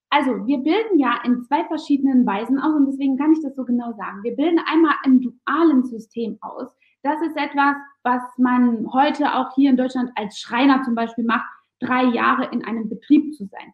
[0.10, 3.65] Also, wir bilden ja in zwei verschiedenen Weisen aus und deswegen kann ich das so
[3.65, 4.24] genau sagen.
[4.24, 6.70] Wir bilden einmal im dualen System aus.
[7.04, 11.46] Das ist etwas, was man heute auch hier in Deutschland als Schreiner zum Beispiel macht,
[11.80, 13.74] drei Jahre in einem Betrieb zu sein.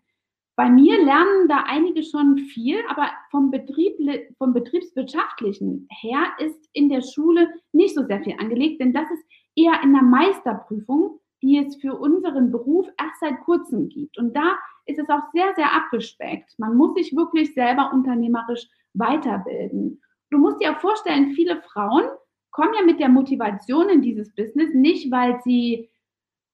[0.55, 3.97] Bei mir lernen da einige schon viel, aber vom, Betrieb,
[4.37, 9.25] vom Betriebswirtschaftlichen her ist in der Schule nicht so sehr viel angelegt, denn das ist
[9.55, 14.17] eher in der Meisterprüfung, die es für unseren Beruf erst seit kurzem gibt.
[14.19, 16.57] Und da ist es auch sehr, sehr abgespeckt.
[16.57, 20.01] Man muss sich wirklich selber unternehmerisch weiterbilden.
[20.29, 22.05] Du musst dir auch vorstellen, viele Frauen
[22.51, 25.89] kommen ja mit der Motivation in dieses Business nicht, weil sie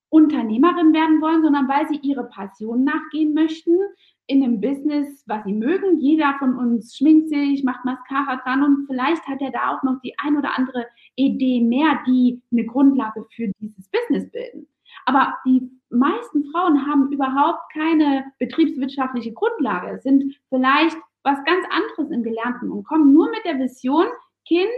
[0.10, 3.78] Unternehmerin werden wollen, sondern weil sie ihre Passion nachgehen möchten
[4.26, 6.00] in einem Business, was sie mögen.
[6.00, 10.00] Jeder von uns schminkt sich, macht Mascara dran und vielleicht hat er da auch noch
[10.02, 14.68] die ein oder andere Idee mehr, die eine Grundlage für dieses Business bilden.
[15.06, 22.24] Aber die meisten Frauen haben überhaupt keine betriebswirtschaftliche Grundlage, sind vielleicht was ganz anderes im
[22.24, 24.06] Gelernten und kommen nur mit der Vision,
[24.48, 24.70] Kind,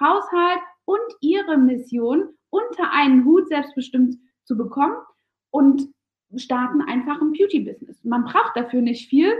[0.00, 4.96] Haushalt und ihre Mission unter einen Hut selbstbestimmt zu bekommen
[5.50, 5.88] und
[6.36, 8.04] starten einfach ein Beauty-Business.
[8.04, 9.34] Man braucht dafür nicht viel.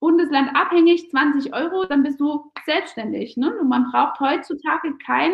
[0.00, 3.36] Bundesland abhängig, 20 Euro, dann bist du selbstständig.
[3.36, 3.56] Ne?
[3.58, 5.32] Und man braucht heutzutage kein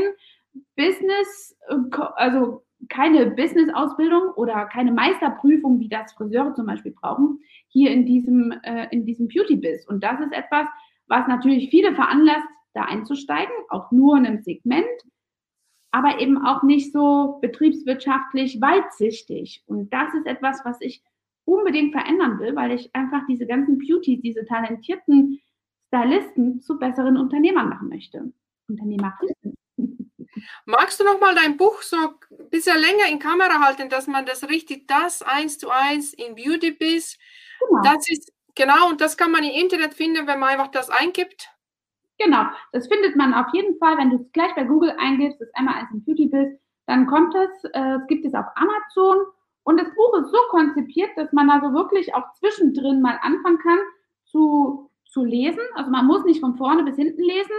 [0.76, 1.76] Business, äh,
[2.16, 8.52] also keine Business-Ausbildung oder keine Meisterprüfung, wie das Friseure zum Beispiel brauchen, hier in diesem,
[8.62, 9.86] äh, diesem Beauty-Biz.
[9.86, 10.66] Und das ist etwas,
[11.06, 14.84] was natürlich viele veranlasst, da einzusteigen, auch nur in einem Segment,
[15.92, 19.62] aber eben auch nicht so betriebswirtschaftlich weitsichtig.
[19.66, 21.04] Und das ist etwas, was ich
[21.44, 25.40] unbedingt verändern will, weil ich einfach diese ganzen Beauties, diese talentierten
[25.86, 28.32] Stylisten zu besseren Unternehmern machen möchte.
[28.68, 29.54] Unternehmerinnen.
[30.64, 34.26] Magst du noch mal dein Buch so ein bisschen länger in Kamera halten, dass man
[34.26, 37.18] das richtig, das eins zu eins in Beauty Biz,
[37.60, 37.82] genau.
[37.82, 41.48] das ist, genau, und das kann man im Internet finden, wenn man einfach das eingibt?
[42.18, 45.52] Genau, das findet man auf jeden Fall, wenn du es gleich bei Google eingibst, das
[45.54, 49.26] einmal als ein Beauty Biz, dann kommt es, äh, es gibt es auf Amazon
[49.64, 53.78] und das Buch ist so konzipiert, dass man also wirklich auch zwischendrin mal anfangen kann
[54.26, 55.62] zu, zu lesen.
[55.74, 57.56] Also man muss nicht von vorne bis hinten lesen,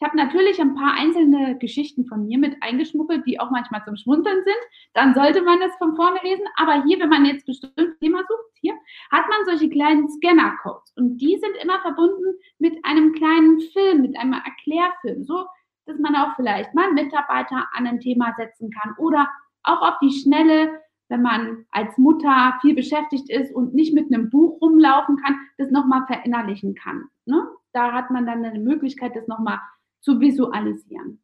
[0.00, 3.96] ich habe natürlich ein paar einzelne Geschichten von mir mit eingeschmuggelt, die auch manchmal zum
[3.96, 4.56] Schmunzeln sind.
[4.94, 6.46] Dann sollte man das von vorne lesen.
[6.56, 8.72] Aber hier, wenn man jetzt bestimmt Thema sucht, hier,
[9.10, 10.94] hat man solche kleinen Scanner-Codes.
[10.96, 15.24] Und die sind immer verbunden mit einem kleinen Film, mit einem Erklärfilm.
[15.24, 15.44] So,
[15.84, 18.94] dass man auch vielleicht mal Mitarbeiter an ein Thema setzen kann.
[18.96, 19.28] Oder
[19.64, 24.30] auch auf die Schnelle, wenn man als Mutter viel beschäftigt ist und nicht mit einem
[24.30, 27.04] Buch rumlaufen kann, das nochmal verinnerlichen kann.
[27.26, 27.46] Ne?
[27.74, 29.60] Da hat man dann eine Möglichkeit, das nochmal
[30.00, 31.22] zu visualisieren.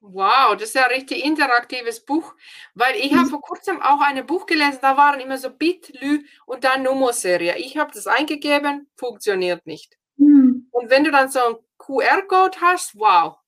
[0.00, 2.34] Wow, das ist ja ein richtig interaktives Buch,
[2.74, 3.30] weil ich habe mhm.
[3.30, 7.56] vor kurzem auch ein Buch gelesen, da waren immer so Bit, Lü und dann Nummerserie.
[7.58, 9.96] Ich habe das eingegeben, funktioniert nicht.
[10.16, 10.68] Mhm.
[10.70, 13.38] Und wenn du dann so einen QR-Code hast, wow.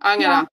[0.00, 0.42] Angela.
[0.42, 0.48] Ja.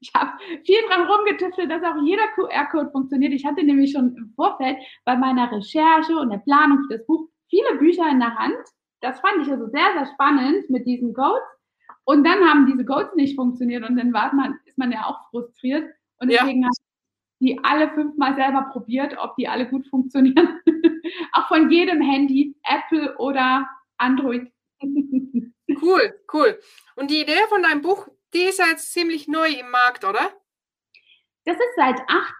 [0.00, 0.32] Ich habe
[0.64, 3.32] viel dran rumgetüftelt, dass auch jeder QR-Code funktioniert.
[3.32, 7.28] Ich hatte nämlich schon im Vorfeld bei meiner Recherche und der Planung für das Buch
[7.48, 8.58] viele Bücher in der Hand.
[9.00, 11.55] Das fand ich also sehr, sehr spannend mit diesen Codes
[12.06, 15.28] Und dann haben diese Codes nicht funktioniert und dann war man, ist man ja auch
[15.30, 15.90] frustriert.
[16.18, 16.68] Und deswegen ja.
[16.68, 16.86] habe ich
[17.40, 20.60] die alle fünfmal selber probiert, ob die alle gut funktionieren.
[21.32, 24.50] auch von jedem Handy, Apple oder Android.
[25.82, 26.58] cool, cool.
[26.94, 30.30] Und die Idee von deinem Buch, die ist jetzt ziemlich neu im Markt, oder?
[31.44, 32.34] Das ist seit 8.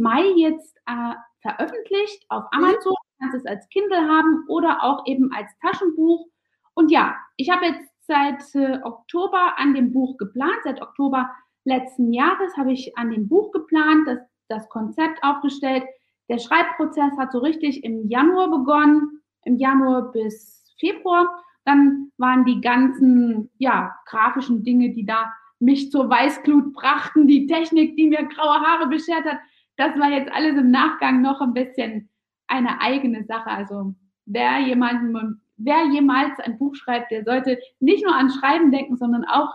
[0.00, 2.64] Mai jetzt äh, veröffentlicht auf mhm.
[2.64, 2.94] Amazon.
[2.94, 6.26] Du kannst es als Kindle haben oder auch eben als Taschenbuch.
[6.74, 10.58] Und ja, ich habe jetzt seit äh, Oktober an dem Buch geplant.
[10.64, 11.30] Seit Oktober
[11.64, 15.84] letzten Jahres habe ich an dem Buch geplant, das, das Konzept aufgestellt.
[16.28, 21.42] Der Schreibprozess hat so richtig im Januar begonnen, im Januar bis Februar.
[21.64, 27.96] Dann waren die ganzen ja, grafischen Dinge, die da mich zur Weißglut brachten, die Technik,
[27.96, 29.38] die mir graue Haare beschert hat,
[29.76, 32.10] das war jetzt alles im Nachgang noch ein bisschen
[32.46, 33.48] eine eigene Sache.
[33.48, 33.94] Also
[34.26, 39.24] wer jemanden, wer jemals ein Buch schreibt, der sollte nicht nur an Schreiben denken, sondern
[39.24, 39.54] auch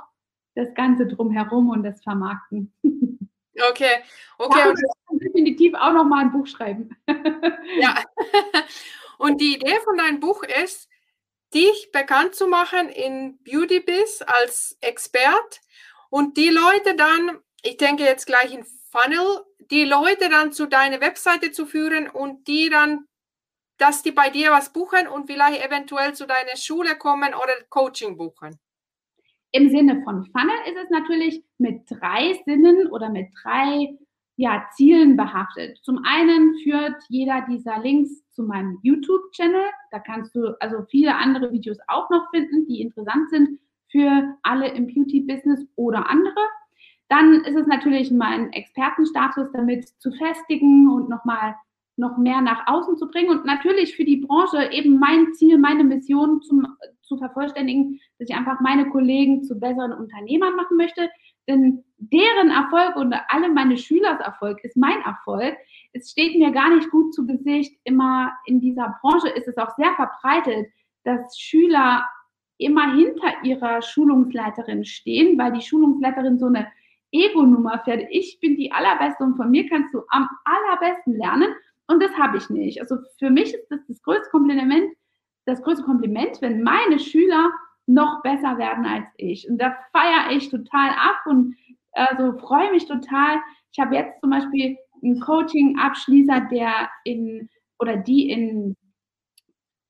[0.55, 2.73] das Ganze drumherum und das Vermarkten.
[3.71, 4.03] Okay,
[4.38, 4.60] okay.
[4.60, 4.73] Ja,
[5.07, 6.95] und definitiv auch noch mal ein Buch schreiben.
[7.79, 8.03] ja.
[9.17, 10.88] Und die Idee von deinem Buch ist,
[11.53, 15.62] dich bekannt zu machen in Beauty Biz als Expert
[16.10, 21.01] und die Leute dann, ich denke jetzt gleich in Funnel, die Leute dann zu deiner
[21.01, 23.07] Webseite zu führen und die dann,
[23.78, 28.18] dass die bei dir was buchen und vielleicht eventuell zu deiner Schule kommen oder Coaching
[28.18, 28.60] buchen.
[29.52, 33.98] Im Sinne von Funnel ist es natürlich mit drei Sinnen oder mit drei
[34.36, 35.80] ja, Zielen behaftet.
[35.82, 39.66] Zum einen führt jeder dieser Links zu meinem YouTube-Channel.
[39.92, 43.60] Da kannst du also viele andere Videos auch noch finden, die interessant sind
[43.92, 46.36] für alle im Beauty-Business oder andere.
[47.10, 51.56] Dann ist es natürlich mein Expertenstatus damit zu festigen und nochmal
[51.97, 55.83] noch mehr nach außen zu bringen und natürlich für die Branche eben mein Ziel, meine
[55.83, 56.67] Mission zum,
[57.01, 61.10] zu vervollständigen, dass ich einfach meine Kollegen zu besseren Unternehmern machen möchte.
[61.47, 65.55] Denn deren Erfolg und alle meine Schülers Erfolg ist mein Erfolg.
[65.93, 67.79] Es steht mir gar nicht gut zu Gesicht.
[67.83, 70.67] Immer in dieser Branche ist es auch sehr verbreitet,
[71.03, 72.05] dass Schüler
[72.60, 76.67] immer hinter ihrer Schulungsleiterin stehen, weil die Schulungsleiterin so eine
[77.12, 78.07] Ego-Nummer fährt.
[78.10, 81.53] Ich bin die allerbeste und von mir kannst du am allerbesten lernen.
[81.88, 82.82] Und das habe ich nicht.
[82.82, 84.93] Also für mich ist das das größte Kompliment,
[85.45, 87.52] das größte Kompliment, wenn meine Schüler
[87.86, 89.50] noch besser werden als ich.
[89.50, 91.56] Und da feiere ich total ab und
[91.93, 93.38] also freue mich total.
[93.71, 98.76] Ich habe jetzt zum Beispiel einen Coaching-Abschließer, der in oder die in,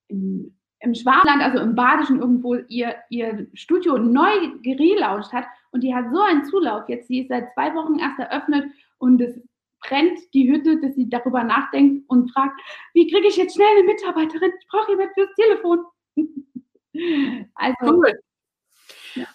[0.08, 4.30] in im Schwabenland, also im Badischen irgendwo, ihr, ihr Studio neu
[4.62, 7.08] gelauncht hat und die hat so einen Zulauf jetzt.
[7.08, 9.40] Sie ist seit zwei Wochen erst eröffnet und es
[9.82, 12.60] brennt die Hütte, dass sie darüber nachdenkt und fragt,
[12.94, 14.52] wie kriege ich jetzt schnell eine Mitarbeiterin?
[14.60, 15.86] Ich brauche jemand fürs Telefon.
[17.56, 18.14] also, cool.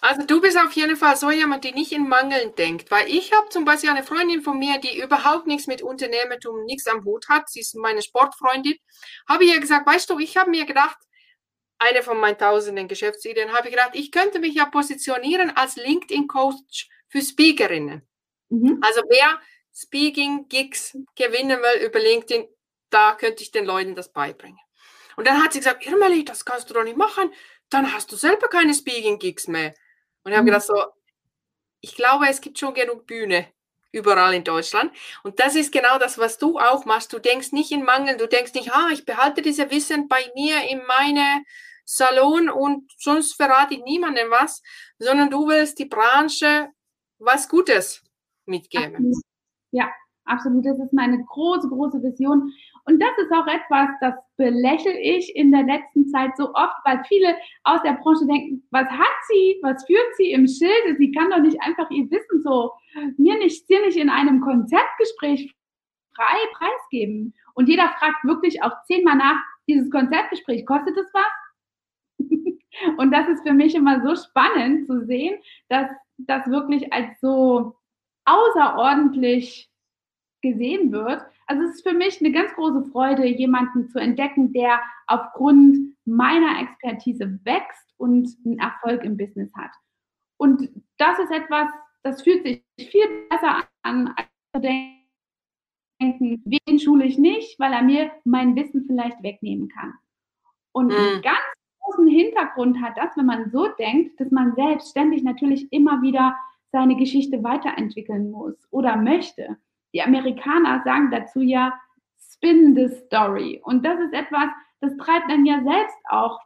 [0.01, 3.33] Also du bist auf jeden Fall so jemand, der nicht in Mangeln denkt, weil ich
[3.33, 7.27] habe zum Beispiel eine Freundin von mir, die überhaupt nichts mit Unternehmertum, nichts am Hut
[7.27, 7.49] hat.
[7.49, 8.75] Sie ist meine Sportfreundin.
[9.27, 10.97] Habe ihr gesagt, weißt du, ich habe mir gedacht,
[11.79, 16.89] eine von meinen tausenden Geschäftsideen, habe ich gedacht, ich könnte mich ja positionieren als LinkedIn-Coach
[17.09, 18.07] für Speakerinnen.
[18.49, 18.79] Mhm.
[18.81, 19.39] Also wer
[19.73, 22.47] Speaking-Gigs gewinnen will über LinkedIn,
[22.89, 24.59] da könnte ich den Leuten das beibringen.
[25.15, 27.31] Und dann hat sie gesagt, Irmeli, das kannst du doch nicht machen,
[27.69, 29.73] dann hast du selber keine Speaking-Gigs mehr.
[30.23, 30.47] Und ich habe mhm.
[30.47, 30.83] gedacht so,
[31.81, 33.47] ich glaube, es gibt schon genug Bühne
[33.91, 34.91] überall in Deutschland.
[35.23, 37.13] Und das ist genau das, was du auch machst.
[37.13, 40.69] Du denkst nicht in Mangel, du denkst nicht, ah, ich behalte diese Wissen bei mir
[40.69, 41.43] in meine
[41.85, 44.61] Salon und sonst verrate ich niemandem was,
[44.97, 46.69] sondern du willst die Branche
[47.19, 48.01] was Gutes
[48.45, 49.13] mitgeben.
[49.73, 49.89] Ja,
[50.25, 50.65] absolut.
[50.65, 52.53] Das ist meine große, große Vision.
[52.85, 57.03] Und das ist auch etwas, das belächle ich in der letzten Zeit so oft, weil
[57.07, 60.95] viele aus der Branche denken, was hat sie, was führt sie im Schilde?
[60.97, 62.71] Sie kann doch nicht einfach ihr Wissen so
[63.17, 65.53] mir nicht, dir nicht in einem Konzeptgespräch
[66.15, 67.33] frei preisgeben.
[67.55, 72.27] Und jeder fragt wirklich auch zehnmal nach, dieses Konzeptgespräch, kostet es was?
[72.97, 77.75] Und das ist für mich immer so spannend zu sehen, dass das wirklich als so
[78.25, 79.69] außerordentlich
[80.41, 81.21] gesehen wird.
[81.47, 86.61] Also es ist für mich eine ganz große Freude, jemanden zu entdecken, der aufgrund meiner
[86.61, 89.71] Expertise wächst und einen Erfolg im Business hat.
[90.37, 91.69] Und das ist etwas,
[92.03, 97.81] das fühlt sich viel besser an, als zu denken, wen schule ich nicht, weil er
[97.81, 99.93] mir mein Wissen vielleicht wegnehmen kann.
[100.73, 101.21] Und mhm.
[101.21, 101.39] ganz
[101.79, 106.35] großen Hintergrund hat das, wenn man so denkt, dass man selbst ständig natürlich immer wieder
[106.73, 109.57] seine Geschichte weiterentwickeln muss oder möchte.
[109.93, 111.79] Die Amerikaner sagen dazu ja,
[112.17, 113.61] spin the story.
[113.63, 114.49] Und das ist etwas,
[114.81, 116.39] das treibt dann ja selbst auch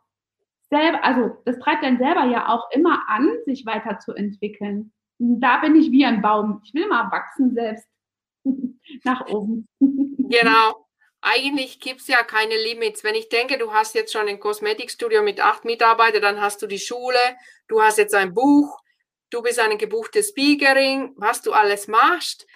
[0.70, 4.92] selber, also das treibt dann selber ja auch immer an, sich weiterzuentwickeln.
[5.18, 6.62] Da bin ich wie ein Baum.
[6.66, 7.88] Ich will mal wachsen selbst
[9.04, 9.68] nach oben.
[10.30, 10.86] Genau.
[11.22, 13.02] Eigentlich gibt es ja keine Limits.
[13.06, 16.68] Wenn ich denke, du hast jetzt schon ein Kosmetikstudio mit acht Mitarbeitern, dann hast du
[16.68, 17.18] die Schule,
[17.70, 18.78] du hast jetzt ein Buch,
[19.30, 22.48] du bist eine gebuchte Speakerin, was du alles machst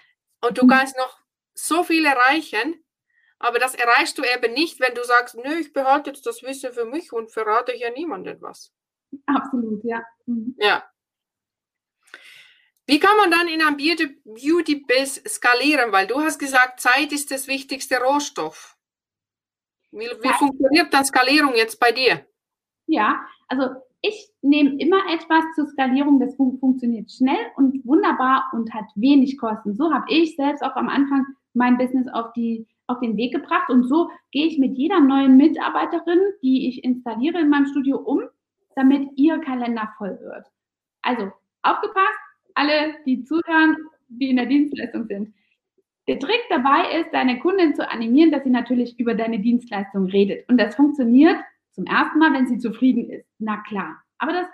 [0.41, 0.69] und du mhm.
[0.69, 1.19] kannst noch
[1.53, 2.83] so viel erreichen.
[3.39, 6.73] Aber das erreichst du eben nicht, wenn du sagst, nö, ich behalte jetzt das Wissen
[6.73, 8.71] für mich und verrate ja niemandem was.
[9.25, 10.03] Absolut, ja.
[10.25, 10.55] Mhm.
[10.59, 10.87] Ja.
[12.85, 15.91] Wie kann man dann in einem Beauty-Biz skalieren?
[15.91, 18.77] Weil du hast gesagt, Zeit ist das wichtigste Rohstoff.
[19.91, 22.25] Wie, wie funktioniert dann Skalierung jetzt bei dir?
[22.87, 23.69] Ja, also
[24.01, 29.37] ich nehme immer etwas zur Skalierung, das fun funktioniert schnell und wunderbar und hat wenig
[29.37, 29.75] Kosten.
[29.75, 33.69] So habe ich selbst auch am Anfang mein Business auf die auf den Weg gebracht.
[33.69, 38.21] Und so gehe ich mit jeder neuen Mitarbeiterin, die ich installiere in meinem Studio um,
[38.75, 40.45] damit ihr Kalender voll wird.
[41.01, 41.31] Also
[41.61, 42.19] aufgepasst,
[42.55, 43.77] alle, die zuhören,
[44.09, 45.33] die in der Dienstleistung sind.
[46.07, 50.49] Der Trick dabei ist, deine Kundin zu animieren, dass sie natürlich über deine Dienstleistung redet.
[50.49, 51.37] Und das funktioniert
[51.71, 53.27] zum ersten Mal, wenn sie zufrieden ist.
[53.39, 54.01] Na klar.
[54.17, 54.47] Aber das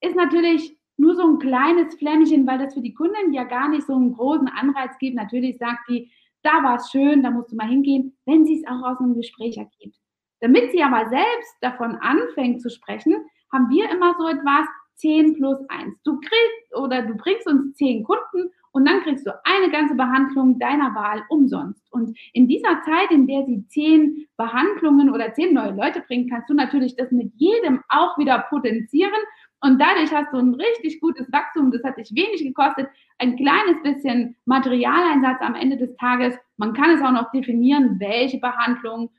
[0.00, 3.86] ist natürlich nur so ein kleines Flämmchen, weil das für die Kundin ja gar nicht
[3.86, 5.16] so einen großen Anreiz gibt.
[5.16, 6.10] Natürlich sagt die,
[6.42, 9.14] da war es schön, da musst du mal hingehen, wenn sie es auch aus einem
[9.14, 9.96] Gespräch ergibt.
[10.40, 13.14] Damit sie aber selbst davon anfängt zu sprechen,
[13.52, 14.66] haben wir immer so etwas
[14.96, 16.02] 10 plus 1.
[16.02, 20.58] Du kriegst oder du bringst uns 10 Kunden und dann kriegst du eine ganze Behandlung
[20.58, 21.82] deiner Wahl umsonst.
[21.92, 26.50] Und in dieser Zeit, in der sie 10 Behandlungen oder 10 neue Leute bringen, kannst
[26.50, 29.12] du natürlich das mit jedem auch wieder potenzieren
[29.60, 31.72] und dadurch hast du ein richtig gutes Wachstum.
[31.72, 32.88] Das hat dich wenig gekostet.
[33.18, 36.36] Ein kleines bisschen Materialeinsatz am Ende des Tages.
[36.58, 39.10] Man kann es auch noch definieren, welche Behandlung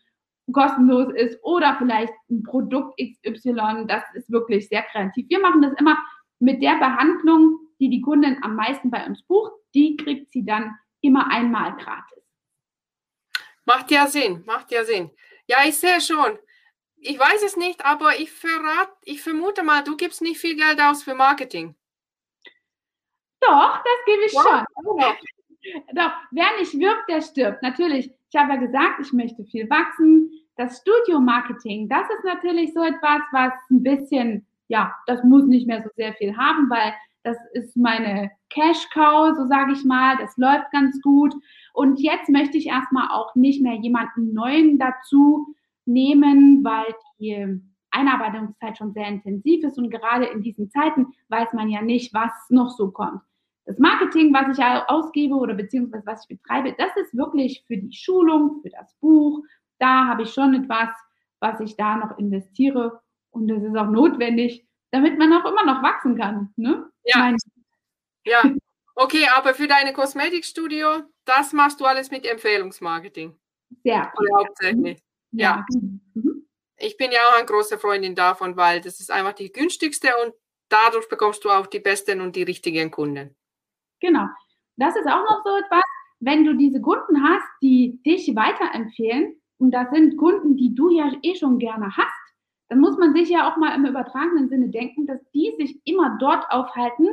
[0.54, 3.86] kostenlos ist oder vielleicht ein Produkt XY.
[3.88, 5.28] Das ist wirklich sehr kreativ.
[5.30, 5.97] Wir machen das immer
[6.39, 9.54] mit der Behandlung, die die Kundin am meisten bei uns bucht.
[9.74, 12.24] Die kriegt sie dann immer einmal gratis.
[13.66, 15.12] Macht ja Sinn, macht ja Sinn.
[15.48, 16.38] Ja, ich sehe schon.
[16.98, 20.82] Ich weiß es nicht, aber ich, verrat, ich vermute mal, du gibst nicht viel Geld
[20.82, 21.76] aus für Marketing.
[23.40, 24.44] Doch, das gebe ich wow.
[24.44, 24.66] schon.
[25.94, 27.62] Doch, wer nicht wirbt, der stirbt.
[27.62, 30.32] Natürlich, ich habe ja gesagt, ich möchte viel wachsen.
[30.56, 35.82] Das Studio-Marketing, das ist natürlich so etwas, was ein bisschen, ja, das muss nicht mehr
[35.82, 36.94] so sehr viel haben, weil
[37.24, 40.18] das ist meine Cash-Cow, so sage ich mal.
[40.18, 41.34] Das läuft ganz gut.
[41.74, 45.54] Und jetzt möchte ich erstmal auch nicht mehr jemanden Neuen dazu
[45.86, 46.86] nehmen, weil
[47.20, 47.62] die
[47.92, 52.32] Einarbeitungszeit schon sehr intensiv ist und gerade in diesen Zeiten weiß man ja nicht, was
[52.50, 53.22] noch so kommt.
[53.66, 57.92] Das Marketing, was ich ausgebe oder beziehungsweise was ich betreibe, das ist wirklich für die
[57.92, 59.44] Schulung, für das Buch.
[59.80, 60.90] Da habe ich schon etwas,
[61.40, 63.02] was ich da noch investiere
[63.32, 66.50] und das ist auch notwendig, damit man auch immer noch wachsen kann.
[66.56, 66.90] Ne?
[67.14, 67.36] Ja.
[68.26, 68.43] Ja.
[68.95, 73.38] Okay, aber für deine Kosmetikstudio, das machst du alles mit Empfehlungsmarketing.
[73.84, 74.12] Sehr.
[74.36, 74.99] Hauptsächlich.
[75.32, 75.66] Ja.
[75.72, 76.47] Mhm.
[76.78, 80.34] Ich bin ja auch eine große Freundin davon, weil das ist einfach die günstigste und
[80.70, 83.36] dadurch bekommst du auch die besten und die richtigen Kunden.
[83.99, 84.26] Genau.
[84.78, 85.84] Das ist auch noch so etwas,
[86.20, 91.12] wenn du diese Kunden hast, die dich weiterempfehlen, und das sind Kunden, die du ja
[91.22, 92.19] eh schon gerne hast,
[92.70, 96.18] dann muss man sich ja auch mal im übertragenen Sinne denken, dass die sich immer
[96.20, 97.08] dort aufhalten,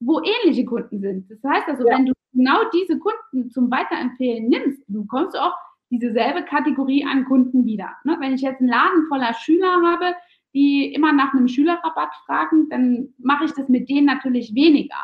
[0.00, 1.30] wo ähnliche Kunden sind.
[1.30, 1.96] Das heißt also, ja.
[1.96, 5.54] wenn du genau diese Kunden zum Weiterempfehlen nimmst, dann kommst du auch
[5.90, 7.90] dieselbe Kategorie an Kunden wieder.
[8.04, 8.16] Ne?
[8.20, 10.14] Wenn ich jetzt einen Laden voller Schüler habe,
[10.54, 14.96] die immer nach einem Schülerrabatt fragen, dann mache ich das mit denen natürlich weniger.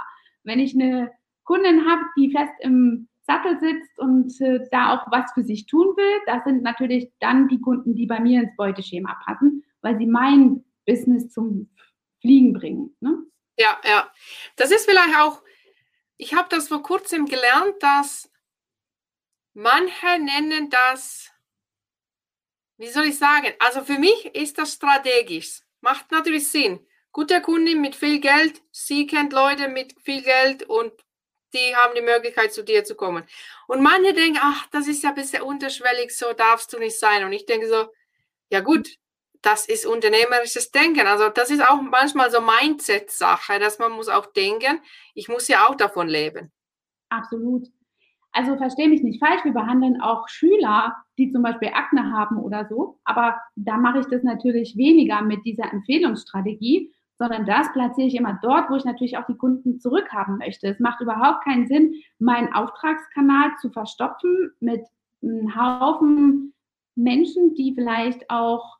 [0.45, 1.11] Wenn ich eine
[1.45, 5.97] Kundin habe, die fest im Sattel sitzt und äh, da auch was für sich tun
[5.97, 10.07] will, das sind natürlich dann die Kunden, die bei mir ins Beuteschema passen, weil sie
[10.07, 11.71] mein Business zum
[12.21, 12.95] Fliegen bringen.
[13.01, 13.19] Ne?
[13.59, 14.11] Ja, ja.
[14.57, 15.43] Das ist vielleicht auch,
[16.17, 18.31] ich habe das vor kurzem gelernt, dass
[19.57, 21.31] Manche nennen das,
[22.77, 25.61] wie soll ich sagen, also für mich ist das strategisch.
[25.81, 26.85] Macht natürlich Sinn.
[27.13, 30.93] Gute Kundin mit viel Geld, sie kennt Leute mit viel Geld und
[31.55, 33.25] die haben die Möglichkeit, zu dir zu kommen.
[33.67, 37.25] Und manche denken, ach, das ist ja ein bisschen unterschwellig, so darfst du nicht sein.
[37.25, 37.87] Und ich denke so,
[38.51, 38.89] ja gut,
[39.41, 41.07] das ist unternehmerisches Denken.
[41.07, 44.81] Also das ist auch manchmal so Mindset-Sache, dass man muss auch denken,
[45.15, 46.51] ich muss ja auch davon leben.
[47.11, 47.69] Absolut.
[48.33, 52.67] Also verstehe mich nicht falsch, wir behandeln auch Schüler, die zum Beispiel Akne haben oder
[52.69, 58.17] so, aber da mache ich das natürlich weniger mit dieser Empfehlungsstrategie, sondern das platziere ich
[58.17, 60.69] immer dort, wo ich natürlich auch die Kunden zurückhaben möchte.
[60.69, 64.85] Es macht überhaupt keinen Sinn, meinen Auftragskanal zu verstopfen mit
[65.23, 66.55] einem Haufen
[66.97, 68.79] Menschen, die vielleicht auch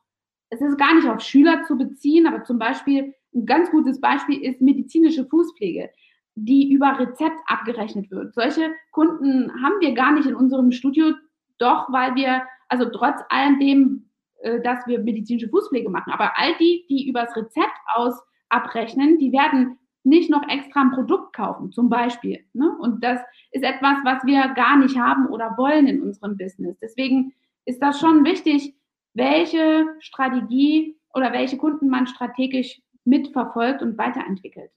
[0.55, 4.43] es ist gar nicht auf Schüler zu beziehen, aber zum Beispiel ein ganz gutes Beispiel
[4.43, 5.91] ist medizinische Fußpflege,
[6.37, 8.35] die über Rezept abgerechnet wird.
[8.35, 11.13] Solche Kunden haben wir gar nicht in unserem Studio,
[11.59, 14.11] doch weil wir, also trotz allem dem,
[14.45, 18.15] äh, dass wir medizinische Fußpflege machen, aber all die, die übers Rezept aus
[18.51, 22.45] abrechnen, die werden nicht noch extra ein Produkt kaufen, zum Beispiel.
[22.53, 22.77] Ne?
[22.79, 23.21] Und das
[23.53, 26.77] ist etwas, was wir gar nicht haben oder wollen in unserem Business.
[26.79, 27.33] Deswegen
[27.65, 28.75] ist das schon wichtig,
[29.15, 34.71] welche Strategie oder welche Kunden man strategisch mitverfolgt und weiterentwickelt.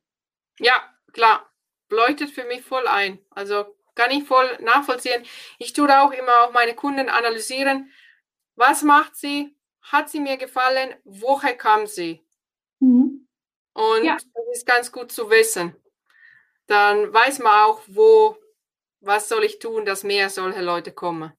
[0.59, 1.45] Ja, klar.
[1.89, 3.19] Leuchtet für mich voll ein.
[3.31, 3.65] Also
[3.95, 5.23] kann ich voll nachvollziehen.
[5.57, 7.91] Ich tue auch immer auch meine Kunden analysieren.
[8.55, 9.56] Was macht sie?
[9.91, 10.95] Hat sie mir gefallen?
[11.05, 12.21] Woher kam sie?
[12.79, 13.27] Mhm.
[13.73, 14.15] Und ja.
[14.15, 15.75] das ist ganz gut zu wissen.
[16.67, 18.35] Dann weiß man auch, wo,
[18.99, 21.31] was soll ich tun, dass mehr solche Leute kommen.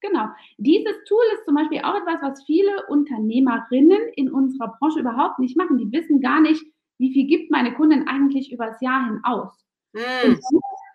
[0.00, 0.26] Genau.
[0.58, 5.56] Dieses Tool ist zum Beispiel auch etwas, was viele Unternehmerinnen in unserer Branche überhaupt nicht
[5.56, 5.78] machen.
[5.78, 6.62] Die wissen gar nicht,
[6.98, 9.64] wie viel gibt meine Kundin eigentlich übers Jahr hin aus.
[9.94, 10.38] Mm.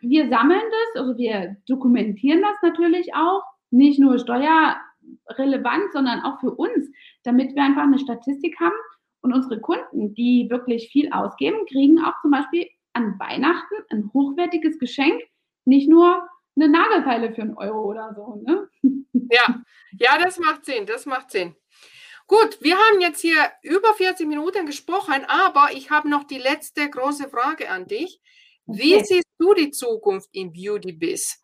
[0.02, 4.18] wir sammeln das, also wir dokumentieren das natürlich auch, nicht nur
[5.32, 6.90] steuerrelevant, sondern auch für uns,
[7.24, 8.76] damit wir einfach eine Statistik haben
[9.22, 14.80] und unsere Kunden, die wirklich viel ausgeben, kriegen auch zum Beispiel an Weihnachten ein hochwertiges
[14.80, 15.22] Geschenk,
[15.66, 18.42] nicht nur eine Nagelfeile für einen Euro oder so.
[18.44, 18.70] Ne?
[19.30, 19.62] Ja,
[20.00, 21.54] ja, das macht Sinn, das macht Sinn.
[22.28, 26.90] Gut, wir haben jetzt hier über 40 Minuten gesprochen, aber ich habe noch die letzte
[26.90, 28.22] große Frage an dich.
[28.66, 29.04] Wie okay.
[29.06, 31.42] siehst du die Zukunft im Beauty Biz?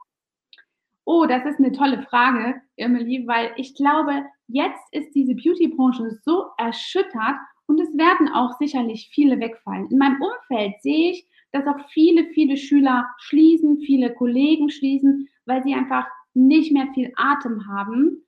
[1.06, 6.46] Oh, das ist eine tolle Frage, Emily, weil ich glaube, jetzt ist diese Beauty-Branche so
[6.58, 7.36] erschüttert
[7.66, 9.88] und es werden auch sicherlich viele wegfallen.
[9.90, 15.64] In meinem Umfeld sehe ich, dass auch viele, viele Schüler schließen, viele Kollegen schließen, weil
[15.64, 18.24] sie einfach nicht mehr viel Atem haben,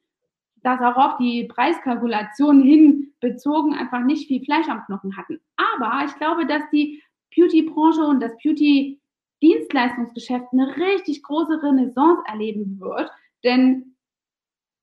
[0.63, 5.39] dass auch auf die Preiskalkulation hin bezogen einfach nicht viel Fleisch am Knochen hatten.
[5.57, 7.01] Aber ich glaube, dass die
[7.36, 8.34] Beauty-Branche und das
[9.46, 13.12] Beauty-Dienstleistungsgeschäft eine richtig große Renaissance erleben wird,
[13.43, 13.96] denn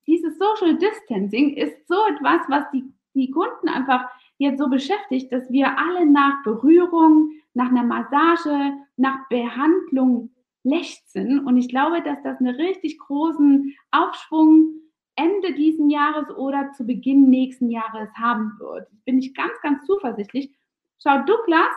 [0.07, 2.85] dieses Social Distancing ist so etwas, was die,
[3.15, 4.05] die Kunden einfach
[4.39, 10.31] jetzt so beschäftigt, dass wir alle nach Berührung, nach einer Massage, nach Behandlung
[10.65, 11.45] lechzen.
[11.47, 14.75] Und ich glaube, dass das einen richtig großen Aufschwung
[15.15, 18.89] Ende diesen Jahres oder zu Beginn nächsten Jahres haben wird.
[19.05, 20.51] Bin ich ganz, ganz zuversichtlich.
[20.99, 21.75] Schau, Douglas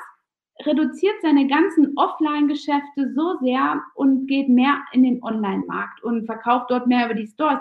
[0.63, 6.87] reduziert seine ganzen Offline-Geschäfte so sehr und geht mehr in den Online-Markt und verkauft dort
[6.87, 7.59] mehr über die Stores.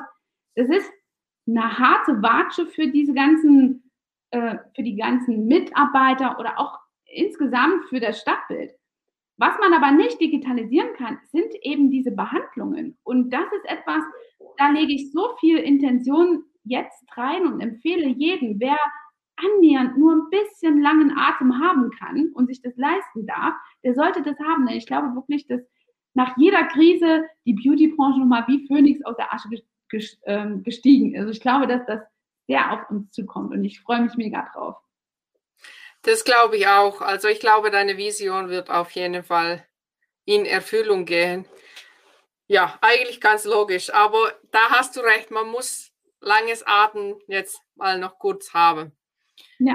[0.54, 0.90] Das ist
[1.46, 3.90] eine harte Watsche für diese ganzen,
[4.30, 8.72] äh, für die ganzen Mitarbeiter oder auch insgesamt für das Stadtbild.
[9.36, 12.96] Was man aber nicht digitalisieren kann, sind eben diese Behandlungen.
[13.02, 14.02] Und das ist etwas,
[14.58, 18.78] da lege ich so viel Intention jetzt rein und empfehle jedem, wer
[19.36, 24.22] annähernd nur ein bisschen langen Atem haben kann und sich das leisten darf, der sollte
[24.22, 24.66] das haben.
[24.66, 25.60] Denn ich glaube wirklich, dass
[26.14, 29.48] nach jeder Krise die Beauty-Branche nochmal wie Phönix aus der Asche
[30.24, 31.20] ähm, gestiegen ist.
[31.20, 32.00] Also ich glaube, dass das
[32.46, 34.76] sehr auf uns zukommt und ich freue mich mega drauf.
[36.02, 37.00] Das glaube ich auch.
[37.00, 39.66] Also ich glaube, deine Vision wird auf jeden Fall
[40.26, 41.46] in Erfüllung gehen.
[42.46, 43.92] Ja, eigentlich ganz logisch.
[43.92, 48.92] Aber da hast du recht, man muss langes Atmen jetzt mal noch kurz haben.
[49.58, 49.74] Ja.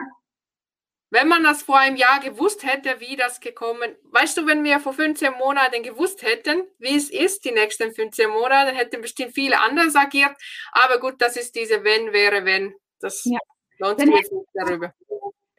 [1.12, 4.80] Wenn man das vor einem Jahr gewusst hätte, wie das gekommen, weißt du, wenn wir
[4.80, 9.60] vor 15 Monaten gewusst hätten, wie es ist, die nächsten 15 Monate, hätten bestimmt viele
[9.60, 10.36] anders agiert.
[10.72, 12.76] Aber gut, das ist diese Wenn, wäre, wenn.
[13.00, 13.40] Das ja.
[13.80, 14.94] lohnt sich jetzt nicht darüber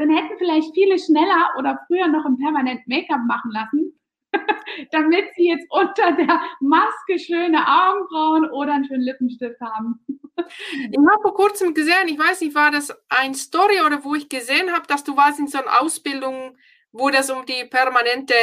[0.01, 4.00] dann hätten vielleicht viele schneller oder früher noch ein permanent Make-up machen lassen,
[4.93, 10.05] damit sie jetzt unter der Maske schöne Augenbrauen oder einen schönen Lippenstift haben.
[10.37, 14.29] ich habe vor kurzem gesehen, ich weiß nicht, war das ein Story oder wo ich
[14.29, 16.57] gesehen habe, dass du warst in so einer Ausbildung,
[16.93, 18.35] wo das um die permanente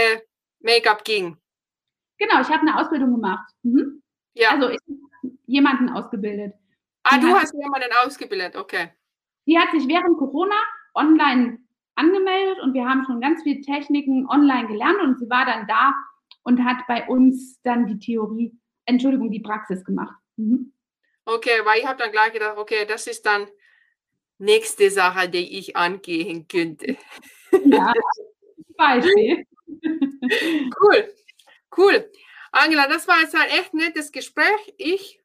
[0.60, 1.38] Make-up ging.
[2.18, 3.54] Genau, ich habe eine Ausbildung gemacht.
[3.64, 4.02] Mhm.
[4.34, 4.52] Ja.
[4.52, 6.54] Also ich habe jemanden ausgebildet.
[7.04, 8.92] Ah, die du hast jemanden ausgebildet, okay.
[9.46, 10.56] Die hat sich während Corona
[10.94, 11.60] online
[11.98, 15.94] angemeldet und wir haben schon ganz viele Techniken online gelernt und sie war dann da
[16.44, 20.16] und hat bei uns dann die Theorie, Entschuldigung, die Praxis gemacht.
[20.38, 20.72] Mhm.
[21.26, 23.48] Okay, weil ich habe dann gleich gedacht, okay, das ist dann
[24.38, 26.96] nächste Sache, die ich angehen könnte.
[27.66, 27.92] Ja,
[28.78, 29.46] Beispiel.
[30.82, 31.14] cool,
[31.76, 32.12] cool.
[32.52, 34.74] Angela, das war jetzt ein echt nettes Gespräch.
[34.78, 35.20] Ich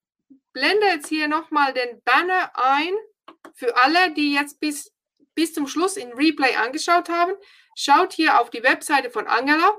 [0.53, 2.95] blende jetzt hier nochmal den Banner ein
[3.55, 4.91] für alle, die jetzt bis
[5.35, 7.33] bis zum Schluss in Replay angeschaut haben,
[7.74, 9.78] schaut hier auf die Webseite von Angela.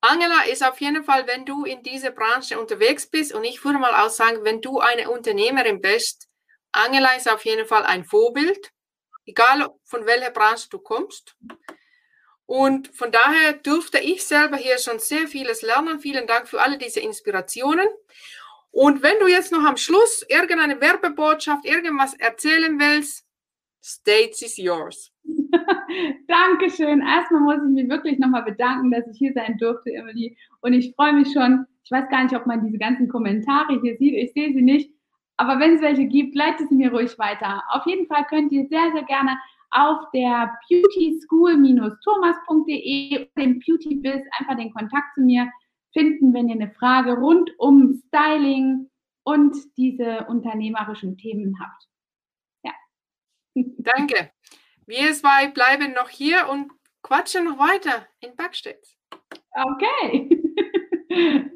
[0.00, 3.78] Angela ist auf jeden Fall, wenn du in dieser Branche unterwegs bist, und ich würde
[3.78, 6.28] mal auch sagen, wenn du eine Unternehmerin bist,
[6.72, 8.70] Angela ist auf jeden Fall ein Vorbild,
[9.24, 11.36] egal von welcher Branche du kommst.
[12.46, 16.00] Und von daher durfte ich selber hier schon sehr vieles lernen.
[16.00, 17.88] Vielen Dank für alle diese Inspirationen.
[18.70, 23.23] Und wenn du jetzt noch am Schluss irgendeine Werbebotschaft, irgendwas erzählen willst,
[23.86, 25.12] States is yours.
[26.26, 27.02] Dankeschön.
[27.02, 30.38] Erstmal muss ich mich wirklich nochmal bedanken, dass ich hier sein durfte, Emily.
[30.62, 31.66] Und ich freue mich schon.
[31.84, 34.14] Ich weiß gar nicht, ob man diese ganzen Kommentare hier sieht.
[34.14, 34.90] Ich sehe sie nicht.
[35.36, 37.62] Aber wenn es welche gibt, leitet sie mir ruhig weiter.
[37.72, 39.36] Auf jeden Fall könnt ihr sehr, sehr gerne
[39.70, 45.50] auf der beautyschool-thomas.de dem Beautybiz einfach den Kontakt zu mir
[45.92, 48.88] finden, wenn ihr eine Frage rund um Styling
[49.24, 51.86] und diese unternehmerischen Themen habt.
[53.54, 54.30] Danke.
[54.86, 58.96] Wir zwei bleiben noch hier und quatschen noch weiter in Backstage.
[59.52, 60.30] Okay.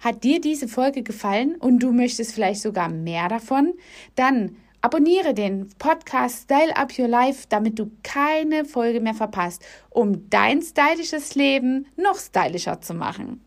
[0.00, 3.74] Hat dir diese Folge gefallen und du möchtest vielleicht sogar mehr davon?
[4.14, 10.30] Dann Abonniere den Podcast Style Up Your Life, damit du keine Folge mehr verpasst, um
[10.30, 13.44] dein stylisches Leben noch stylischer zu machen.